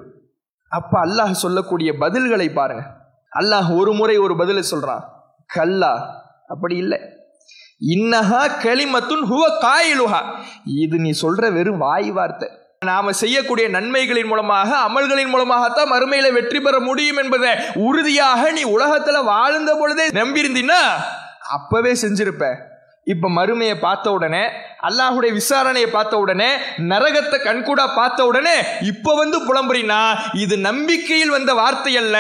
அப்ப 0.69 1.05
அல்லாஹ் 1.05 1.31
சொல்லக்கூடிய 1.31 1.93
பதில்களை 1.93 2.53
பாருங்க. 2.53 2.83
அல்லாஹ் 3.41 3.77
ஒரு 3.77 3.93
முறை 3.93 4.17
ஒரு 4.17 4.37
பதிலை 4.37 4.63
சொல்றான். 4.71 5.05
கல்லா. 5.47 6.23
அப்படி 6.49 6.77
இல்லை. 6.77 6.99
இன்னஹா 7.89 8.43
களிமத்துன் 8.63 9.25
ஹுவ 9.25 9.45
காயிலுஹா. 9.61 10.21
இது 10.65 10.99
நீ 10.99 11.11
சொல்ற 11.23 11.53
வெறும் 11.53 11.79
வாய் 11.79 12.11
வார்த்தை. 12.11 12.49
நாம 12.83 13.12
செய்யக்கூடிய 13.12 13.69
நன்மைகளின் 13.69 14.27
மூலமாக 14.27 14.77
அமல்களின் 14.88 15.29
மூலமாகத்தான் 15.29 15.91
மறுமையில 15.93 16.33
வெற்றி 16.33 16.61
பெற 16.61 16.81
முடியும் 16.81 17.17
என்பதை 17.17 17.51
உறுதியாக 17.75 18.51
நீ 18.51 18.64
உலகத்துல 18.77 19.25
வாழ்ந்த 19.25 19.75
பொழுதே 19.75 20.07
நம்பியிருந்தீன்னா 20.11 20.81
அப்பவே 21.49 21.93
செஞ்சிருப்ப. 21.93 22.45
இப்ப 23.07 23.29
மறுமையை 23.29 23.81
பார்த்த 23.81 24.12
உடனே 24.12 24.43
அல்லாஹுடைய 24.87 25.31
விசாரணையை 25.38 25.88
பார்த்த 25.95 26.19
உடனே 26.25 26.49
நரகத்தை 26.91 27.38
கண்கூடா 27.47 27.85
பார்த்த 27.97 28.27
உடனே 28.31 28.57
இப்போ 28.91 29.12
வந்து 29.21 29.38
புலம்புறினா 29.49 30.01
இது 30.43 30.55
நம்பிக்கையில் 30.69 31.35
வந்த 31.37 31.53
வார்த்தை 31.61 31.93
அல்ல. 32.03 32.17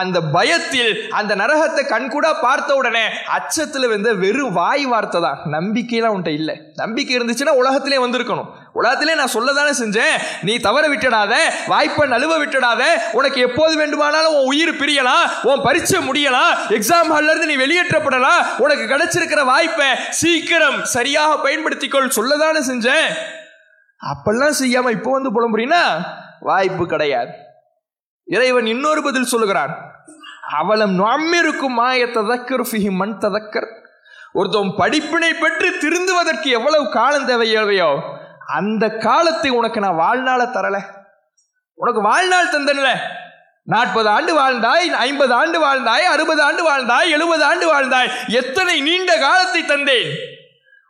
அந்த 0.00 0.18
பயத்தில் 0.36 0.90
அந்த 1.18 1.32
நரகத்தை 1.42 1.82
கண்கூடா 1.92 2.30
பார்த்த 2.46 2.70
உடனே 2.80 3.04
அச்சத்தில் 3.36 3.86
வந்த 3.92 4.08
வெறும் 4.22 4.56
வாய் 4.58 4.84
வார்த்தை 4.92 5.20
தான். 5.26 5.38
நம்பிக்கையெல்லாம் 5.56 6.16
உன்ட்ட 6.16 6.32
இல்லை. 6.40 6.56
நம்பிக்கை 6.82 7.14
இருந்துச்சுன்னா 7.18 7.54
உலகத்திலே 7.62 8.00
வந்திருக்கணும். 8.04 8.50
உலகத்திலே 8.80 9.14
நான் 9.20 9.34
சொல்லதானே 9.36 9.72
செஞ்சேன். 9.82 10.14
நீ 10.48 10.52
தவற 10.66 10.84
விட்டுடாத 10.92 11.32
வாய்ப்பை 11.72 12.04
நழுவ 12.14 12.32
விட்டுடாத. 12.42 12.82
உனக்கு 13.20 13.38
எப்போது 13.48 13.74
வேண்டுமானாலும் 13.82 14.34
உன் 14.38 14.50
உயிர் 14.52 14.74
பிரியலாம் 14.82 15.24
உன் 15.50 15.64
பரீட்சை 15.68 16.00
முடியலாம் 16.08 16.52
எக்ஸாம் 16.78 17.14
ஹால்ல 17.14 17.32
இருந்து 17.32 17.50
நீ 17.52 17.58
வெளியேற்றப்படலாம். 17.64 18.42
உனக்கு 18.66 18.86
கிடைச்சிருக்கிற 18.92 19.40
வாய்ப்பை 19.52 19.90
சீக்கிரம் 20.22 20.78
சரியாக 20.96 21.40
பயன்படுத்தி 21.46 21.90
பயன்படுத்திக்கொள் 21.92 22.16
சொல்லதானே 22.18 22.60
செஞ்சேன். 22.70 23.14
அப்பெல்லாம் 24.00 24.60
செய்யாம 24.60 24.90
இப்போ 24.90 25.10
வந்து 25.10 25.32
புலம்புறீன்னா 25.36 26.06
வாய்ப்பு 26.40 26.86
கிடையாது. 26.86 27.30
இறைவன் 28.24 28.66
இன்னொரு 28.66 29.02
பதில் 29.02 29.24
சொல்லுகிறான். 29.24 29.90
அவலம் 30.58 30.98
நம்மிருக்கும் 30.98 31.76
மாய 31.80 32.06
ததக்கர் 32.06 32.64
ஃபிஹி 32.70 32.90
மண் 32.90 33.18
ததக்கர் 33.20 33.68
ஒருத்தன் 34.32 34.74
படிப்பினை 34.76 35.34
பெற்று 35.34 35.70
திருந்துவதற்கு 35.70 36.48
எவ்வளவு 36.50 36.90
காலம் 36.90 37.26
தேவையோ 37.26 38.18
அந்த 38.46 38.90
காலத்தை 38.90 39.50
உனக்கு 39.50 39.80
நான் 39.80 40.00
வாழ்நாள 40.00 40.44
தரல. 40.44 40.78
உனக்கு 41.74 42.02
வாழ்நாள் 42.02 42.52
தந்தன்ல. 42.52 43.00
நாற்பது 43.62 44.08
ஆண்டு 44.08 44.32
வாழ்ந்தாய் 44.40 44.88
ஐம்பது 44.88 45.32
ஆண்டு 45.32 45.58
வாழ்ந்தாய் 45.66 46.06
அறுபது 46.14 46.42
ஆண்டு 46.42 46.62
வாழ்ந்தாய் 46.70 47.08
எழுபது 47.08 47.44
ஆண்டு 47.44 47.74
வாழ்ந்தாய் 47.74 48.10
எத்தனை 48.26 48.80
நீண்ட 48.80 49.16
காலத்தை 49.16 49.62
தந்தேன். 49.62 50.40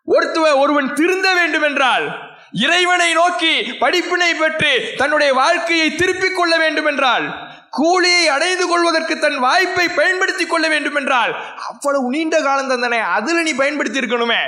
ஒருத்தவன் 0.09 0.59
ஒருவன் 0.59 0.95
திருந்த 0.95 1.35
வேண்டும் 1.35 1.63
என்றால் 1.63 2.07
இறைவனை 2.53 3.13
நோக்கி 3.13 3.77
படிப்பினை 3.79 4.35
பெற்று 4.35 4.95
தன்னுடைய 4.97 5.35
வாழ்க்கையை 5.35 5.95
திருப்பிக் 5.95 6.37
கொள்ள 6.37 6.57
வேண்டும் 6.57 6.87
என்றால் 6.87 7.27
கூலியை 7.71 8.27
அடைந்து 8.27 8.69
கொள்வதற்கு 8.69 9.19
தன் 9.19 9.39
வாய்ப்பை 9.39 9.89
பயன்படுத்திக் 9.89 10.51
கொள்ள 10.51 10.69
வேண்டும் 10.69 10.95
என்றால் 10.95 11.33
அவ்வளவு 11.69 12.11
நீண்ட 12.11 12.41
காலம் 12.41 12.71
தந்தனே 12.71 13.01
அதில் 13.13 13.43
நீ 13.43 13.55
பயன்படுத்தி 13.55 14.01
இருக்கணுமே? 14.01 14.41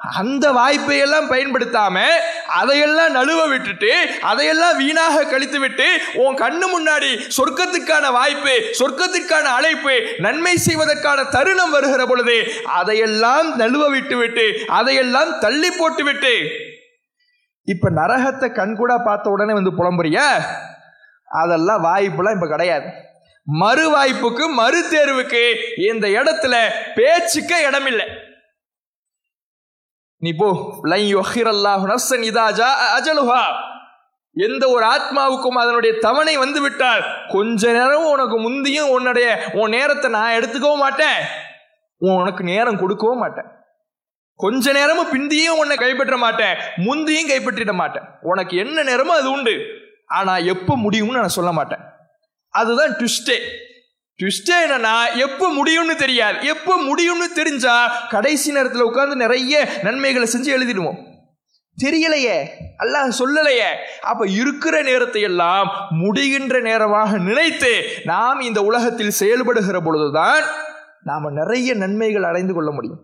அந்த 0.00 0.52
வாய்ப்பையெல்லாம் 0.52 1.30
பயன்படுத்தாம 1.30 2.02
அதையெல்லாம் 2.46 3.14
நழுவ 3.14 3.48
விட்டுட்டு 3.48 3.90
அதையெல்லாம் 4.20 4.76
வீணாக 4.76 5.24
கழித்து 5.24 5.60
விட்டு 5.60 5.98
உன் 6.14 6.34
கண்ணு 6.34 6.66
முன்னாடி 6.74 7.18
சொர்க்கத்துக்கான 7.36 8.12
வாய்ப்பு 8.12 8.54
சொர்க்கத்திற்கான 8.78 9.42
அழைப்பு 9.42 10.00
நன்மை 10.18 10.56
செய்வதற்கான 10.56 11.24
தருணம் 11.24 11.70
வருகிற 11.70 12.06
பொழுது 12.06 12.52
அதையெல்லாம் 12.64 13.58
நழுவ 13.58 13.90
விட்டு 13.90 14.16
விட்டு 14.16 14.60
அதையெல்லாம் 14.66 15.38
தள்ளி 15.38 15.70
போட்டு 15.70 16.04
விட்டு. 16.04 16.32
இப்ப 17.64 17.90
நரகத்தை 17.90 18.52
கண்கூட 18.52 18.98
பார்த்த 19.04 19.30
உடனே 19.30 19.52
வந்து 19.52 19.70
புலம்புறிய? 19.70 20.18
அதெல்லாம் 21.26 21.84
வாய்ப்புலாம் 21.84 22.34
இப்ப 22.34 22.48
கிடையாது. 22.48 22.86
மறு 23.42 23.96
வாய்ப்புக்கு 23.96 24.48
மறு 24.48 24.88
தேர்வுக்கு 24.90 25.54
இந்த 25.76 26.08
இடத்துல 26.08 26.54
பேச்சுக்க 26.94 27.66
இடமில்லை. 27.68 28.27
நீ 30.20 30.32
போ. 30.32 30.78
லை 30.82 31.14
யுஹிரல்லாஹு 31.14 31.84
நஃப்சன் 31.86 32.24
இதா 32.30 32.44
ஜா 32.52 32.70
அஜலுஹா. 32.96 33.42
எந்த 34.32 34.68
ஒரு 34.68 34.84
ஆத்மாவுக்கும் 34.86 35.58
அதனுடைய 35.62 35.98
தவணை 35.98 36.36
வந்து 36.36 36.60
விட்டால் 36.60 37.04
கொஞ்ச 37.28 37.72
நேரம் 37.72 38.04
உனக்கு 38.04 38.38
முந்தியும் 38.38 38.88
உன்னுடைய 38.88 39.50
உன் 39.52 39.70
நேரத்தை 39.70 40.10
நான் 40.10 40.32
எடுத்துக்கவும் 40.32 40.76
மாட்டேன். 40.76 41.20
உனக்கு 41.96 42.44
நேரம் 42.44 42.78
கொடுக்கவும் 42.78 43.18
மாட்டேன். 43.18 43.48
கொஞ்ச 44.34 44.72
நேரமும் 44.72 45.12
பிந்தியும் 45.12 45.58
உன்னை 45.58 45.76
கைப்பற்ற 45.76 46.16
மாட்டேன். 46.16 46.56
முந்தியும் 46.76 47.28
கைப்பற்றிட 47.28 47.72
மாட்டேன். 47.72 48.02
உனக்கு 48.20 48.56
என்ன 48.56 48.82
நேரமோ 48.82 49.14
அது 49.20 49.30
உண்டு. 49.30 49.54
ஆனா 50.06 50.36
எப்போ 50.36 50.76
முடியும்னு 50.76 51.20
நான் 51.20 51.36
சொல்ல 51.38 51.52
மாட்டேன். 51.52 51.78
அதுதான் 52.50 52.90
ட்விஸ்டே. 52.90 53.38
ட்விஸ்டே 54.20 54.56
என்னன்னா 54.64 54.94
எப்போ 55.26 55.46
முடியும்னு 55.58 55.94
தெரியாது. 55.96 56.38
எப்போ 56.46 56.72
முடியும்னு 56.88 57.26
தெரிஞ்சா 57.34 57.74
கடைசி 58.08 58.52
நேரத்தில் 58.52 58.88
உட்காந்து 58.88 59.14
நிறைய 59.14 59.68
நன்மைகளை 59.82 60.26
செஞ்சு 60.32 60.50
எழுதிடுவோம். 60.56 60.98
தெரியலையே 61.78 62.38
அல்லாஹ் 62.84 63.18
சொல்லலையே. 63.18 63.68
அப்ப 64.00 64.26
இருக்கிற 64.40 64.82
நேரத்தை 64.82 65.22
எல்லாம் 65.22 65.68
முடிகின்ற 66.02 66.60
நேரமாக 66.60 67.18
நினைத்து 67.18 67.72
நாம் 68.04 68.40
இந்த 68.40 68.62
உலகத்தில் 68.62 69.18
செயல்படுகிற 69.20 69.80
பொழுதுதான் 69.80 70.44
நாம 71.02 71.30
நிறைய 71.30 71.74
நன்மைகள் 71.74 72.28
அடைந்து 72.30 72.54
கொள்ள 72.54 72.70
முடியும். 72.70 73.02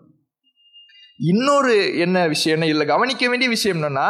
இன்னொரு 1.18 1.98
என்ன 1.98 2.27
விஷயம் 2.29 2.57
என்ன 2.57 2.66
இல்லை 2.66 2.87
கவனிக்க 2.87 3.29
வேண்டிய 3.29 3.50
விஷயம் 3.50 3.77
என்னன்னா 3.79 4.09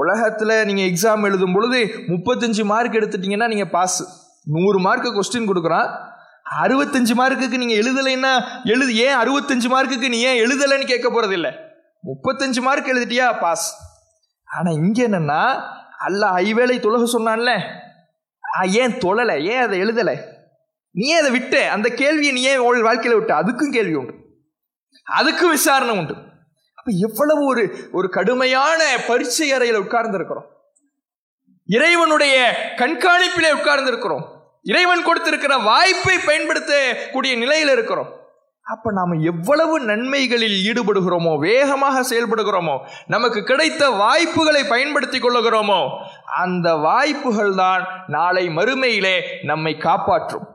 உலகத்தில் 0.00 0.64
நீங்கள் 0.64 0.88
எக்ஸாம் 0.90 1.24
எழுதும் 1.24 1.52
பொழுது 1.52 1.78
முப்பத்தஞ்சு 2.08 2.64
மார்க் 2.64 2.98
எடுத்துட்டீங்கன்னா 2.98 3.48
நீங்கள் 3.48 3.72
பாஸ் 3.76 4.00
நூறு 4.44 4.78
மார்க்கு 4.80 5.10
கொஸ்டின் 5.12 5.48
கொடுக்குறான். 5.50 5.90
அறுபத்தஞ்சு 6.62 7.14
மார்க்குக்கு 7.20 7.60
நீங்கள் 7.62 7.80
எழுதலைன்னா 7.82 8.32
எழுது 8.64 8.92
ஏன் 8.96 9.18
அறுபத்தஞ்சு 9.22 9.68
மார்க்குக்கு 9.74 10.08
நீ 10.14 10.20
ஏன் 10.20 10.40
எழுதலைன்னு 10.44 10.86
கேட்க 10.92 11.08
போகிறதில்ல 11.08 11.50
முப்பத்தஞ்சு 12.08 12.60
மார்க் 12.60 12.90
எழுதிட்டியா? 12.92 13.26
பாஸ் 13.40 13.66
ஆனால் 14.44 14.78
இங்கே 14.82 15.06
என்னன்னா 15.08 15.42
அல்ல 16.06 16.22
ஐவேளை 16.42 16.76
தொழுக 16.84 17.06
சொன்னான்ல. 17.16 17.52
ஏன் 18.82 18.94
தொழலை? 19.04 19.36
ஏன் 19.52 19.62
அதை 19.64 19.76
எழுதலை? 19.82 20.14
நீ 20.94 21.06
ஏன் 21.06 21.20
அதை 21.20 21.30
விட்ட? 21.30 21.56
அந்த 21.70 21.88
கேள்வியை 22.00 22.32
நீ 22.36 22.42
ஏன் 22.42 22.64
உன் 22.68 22.86
வாழ்க்கையில 22.86 23.16
விட்ட? 23.18 23.32
அதுக்கும் 23.42 23.74
கேள்வி 23.76 23.94
உண்டு. 23.94 24.14
அதுக்கும் 25.18 25.54
விசாரணை 25.56 25.98
உண்டு. 25.98 26.14
அப்ப 26.78 26.90
எவ்வளவு 27.08 27.42
ஒரு 27.46 27.64
ஒரு 27.92 28.08
கடுமையான 28.08 28.80
பரீட்சை 29.08 29.52
அறையில் 29.52 29.82
உட்கார்ந்து 29.84 30.18
இருக்கிறோம் 30.18 30.48
இறைவனுடைய 31.76 32.36
கண்காணிப்பிலே 32.82 33.50
உட்கார்ந்து 33.56 33.90
இருக்கிறோம் 33.92 34.24
இறைவன் 34.70 35.06
கொடுத்திருக்கிற 35.08 35.54
வாய்ப்பை 35.70 36.16
பயன்படுத்தக்கூடிய 36.28 37.32
நிலையில் 37.42 37.72
இருக்கிறோம். 37.74 38.10
அப்ப 38.66 38.92
நாம் 38.92 39.12
எவ்வளவு 39.30 39.74
நன்மைகளில் 39.80 40.56
ஈடுபடுகிறோமோ 40.68 41.32
வேகமாக 41.38 42.02
செயல்படுகிறோமோ 42.10 42.76
நமக்கு 43.06 43.40
கிடைத்த 43.42 43.82
வாய்ப்புகளை 44.02 44.62
பயன்படுத்திக் 44.64 45.24
கொள்ளுகிறோமோ 45.24 45.80
அந்த 46.42 46.68
வாய்ப்புகள் 46.86 47.54
தான் 47.54 47.84
நாளை 48.06 48.44
மறுமையிலே 48.58 49.16
நம்மை 49.42 49.72
காப்பாற்றும். 49.88 50.46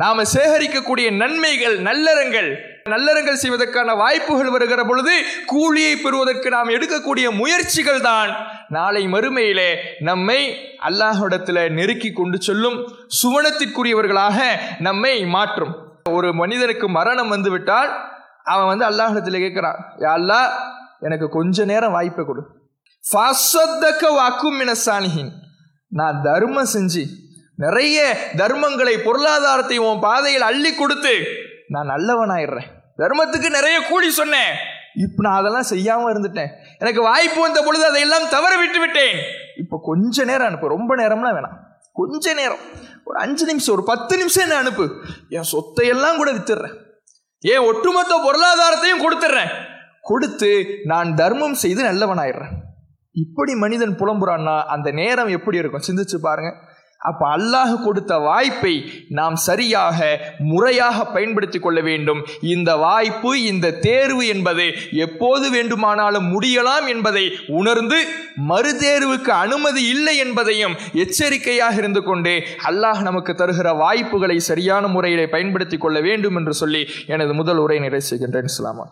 நாம 0.00 0.22
சேகரிக்கக்கூடிய 0.34 1.06
நன்மைகள் 1.22 1.74
நல்லறங்கள். 1.88 2.50
நல்லறங்கள் 2.92 3.40
செய்வதற்கான 3.42 3.94
வாய்ப்புகள் 4.02 4.52
வருகிற 4.54 4.80
பொழுது 4.90 5.14
கூலியை 5.50 5.94
பெறுவதற்கு 6.04 6.48
நாம் 6.54 6.72
எடுக்கக்கூடிய 6.76 7.26
முயற்சிகள் 7.40 8.00
தான். 8.06 8.30
நாளை 8.76 9.02
மறுமையிலே 9.14 9.68
நம்மை 10.08 10.38
அல்லாஹிடத்தில் 10.88 11.62
நெருக்கி 11.78 12.10
கொண்டு 12.12 12.38
செல்லும் 12.46 12.78
சுவனத்திற்குரியவர்களாக 13.20 14.38
நம்மை 14.86 15.14
மாற்றும். 15.36 15.74
ஒரு 16.18 16.30
மனிதனுக்கு 16.40 16.88
மரணம் 16.98 17.32
வந்துவிட்டால் 17.34 17.90
அவன் 18.54 18.70
வந்து 18.72 18.86
அல்லாஹிடத்தில் 18.90 19.42
கேட்கிறான் 19.44 19.78
அல்லாஹ் 20.16 20.48
எனக்கு 21.08 21.28
கொஞ்ச 21.38 21.64
நேரம் 21.72 21.96
வாய்ப்பை 21.96 22.24
கொடு. 22.24 22.42
ஃபஸ்ஸத்தக்க 23.04 24.04
வாக்கும் 24.20 24.58
மினசானிஹின் 24.60 25.32
நான் 26.00 26.18
தர்மம் 26.26 26.72
செஞ்சு 26.76 27.04
நிறைய 27.56 28.16
தர்மங்களை 28.36 28.98
பொருளாதாரத்தை 28.98 29.78
உன் 29.78 30.00
பாதையில் 30.00 30.40
அள்ளி 30.40 30.74
கொடுத்து 30.74 31.24
நான் 31.68 31.88
நல்லவனாயிடுறேன். 31.88 32.66
தர்மத்துக்கு 32.98 33.50
நிறைய 33.50 33.80
கூலி 33.88 34.10
சொன்னேன். 34.10 34.54
இப்போ 34.94 35.28
நான் 35.28 35.44
அதெல்லாம் 35.44 35.70
செய்யாம 35.70 36.10
இருந்துட்டேன். 36.10 36.48
எனக்கு 36.78 37.02
வாய்ப்பு 37.02 37.40
வந்த 37.40 37.62
பொழுது 37.62 37.86
அதையெல்லாம் 37.86 38.28
தவற 38.30 38.56
விட்டு 38.56 38.78
விட்டேன். 38.78 39.16
இப்போ 39.58 39.80
கொஞ்ச 39.82 40.24
நேரம் 40.24 40.46
அனுப்பு. 40.46 40.68
ரொம்ப 40.68 40.96
நேரம்லாம் 40.96 41.36
வேணாம். 41.36 41.58
கொஞ்ச 41.92 42.32
நேரம். 42.32 42.58
ஒரு 43.04 43.18
அஞ்சு 43.18 43.46
நிமிஷம் 43.46 43.74
ஒரு 43.74 43.84
பத்து 43.84 44.16
நிமிஷம் 44.16 44.44
என்ன 44.44 44.56
அனுப்பு. 44.56 44.90
என் 45.28 45.44
சொத்தையெல்லாம் 45.52 46.16
கூட 46.16 46.32
வித்துடுறேன். 46.32 46.76
ஏன் 47.40 47.58
ஒட்டுமொத்த 47.58 48.16
பொருளாதாரத்தையும் 48.16 49.02
கொடுத்துட்றேன். 49.02 49.48
கொடுத்து 50.02 50.78
நான் 50.84 51.14
தர்மம் 51.14 51.54
செய்து 51.54 51.82
நல்லவனாயிடுறேன். 51.82 52.52
இப்படி 53.12 53.54
மனிதன் 53.54 53.98
புலம்புறான்னா 53.98 54.62
அந்த 54.62 54.90
நேரம் 54.90 55.28
எப்படி 55.28 55.56
இருக்கும்? 55.56 55.82
சிந்திச்சு 55.86 56.16
பாருங்க. 56.20 56.54
அப்போ 57.10 57.24
அல்லாஹ் 57.36 57.74
கொடுத்த 57.84 58.12
வாய்ப்பை 58.28 58.74
நாம் 59.18 59.36
சரியாக 59.48 59.98
முறையாக 60.50 60.98
பயன்படுத்தி 61.14 61.58
கொள்ள 61.58 61.78
வேண்டும். 61.88 62.20
இந்த 62.54 62.70
வாய்ப்பு 62.84 63.30
இந்த 63.50 63.72
தேர்வு 63.86 64.24
என்பது 64.34 64.66
எப்போது 65.06 65.46
வேண்டுமானாலும் 65.56 66.28
முடியலாம் 66.34 66.86
என்பதை 66.94 67.24
உணர்ந்து 67.60 67.98
மறுதேர்வுக்கு 68.50 69.32
அனுமதி 69.44 69.84
இல்லை 69.94 70.16
என்பதையும் 70.24 70.76
எச்சரிக்கையாக 71.04 71.80
இருந்து 71.82 72.02
கொண்டு 72.10 72.34
அல்லாஹ் 72.70 73.02
நமக்கு 73.08 73.32
தருகிற 73.32 73.70
வாய்ப்புகளை 73.84 74.38
சரியான 74.50 74.86
முறையிலே 74.96 75.28
பயன்படுத்தி 75.36 75.78
கொள்ள 75.86 76.00
வேண்டும் 76.08 76.38
என்று 76.40 76.54
சொல்லி 76.62 76.82
எனது 77.14 77.34
முதல் 77.40 77.62
உரை 77.66 77.78
நிறைவு 77.86 78.08
செய்கின்றேன். 78.10 78.50
இஸ்லாமா 78.54 78.86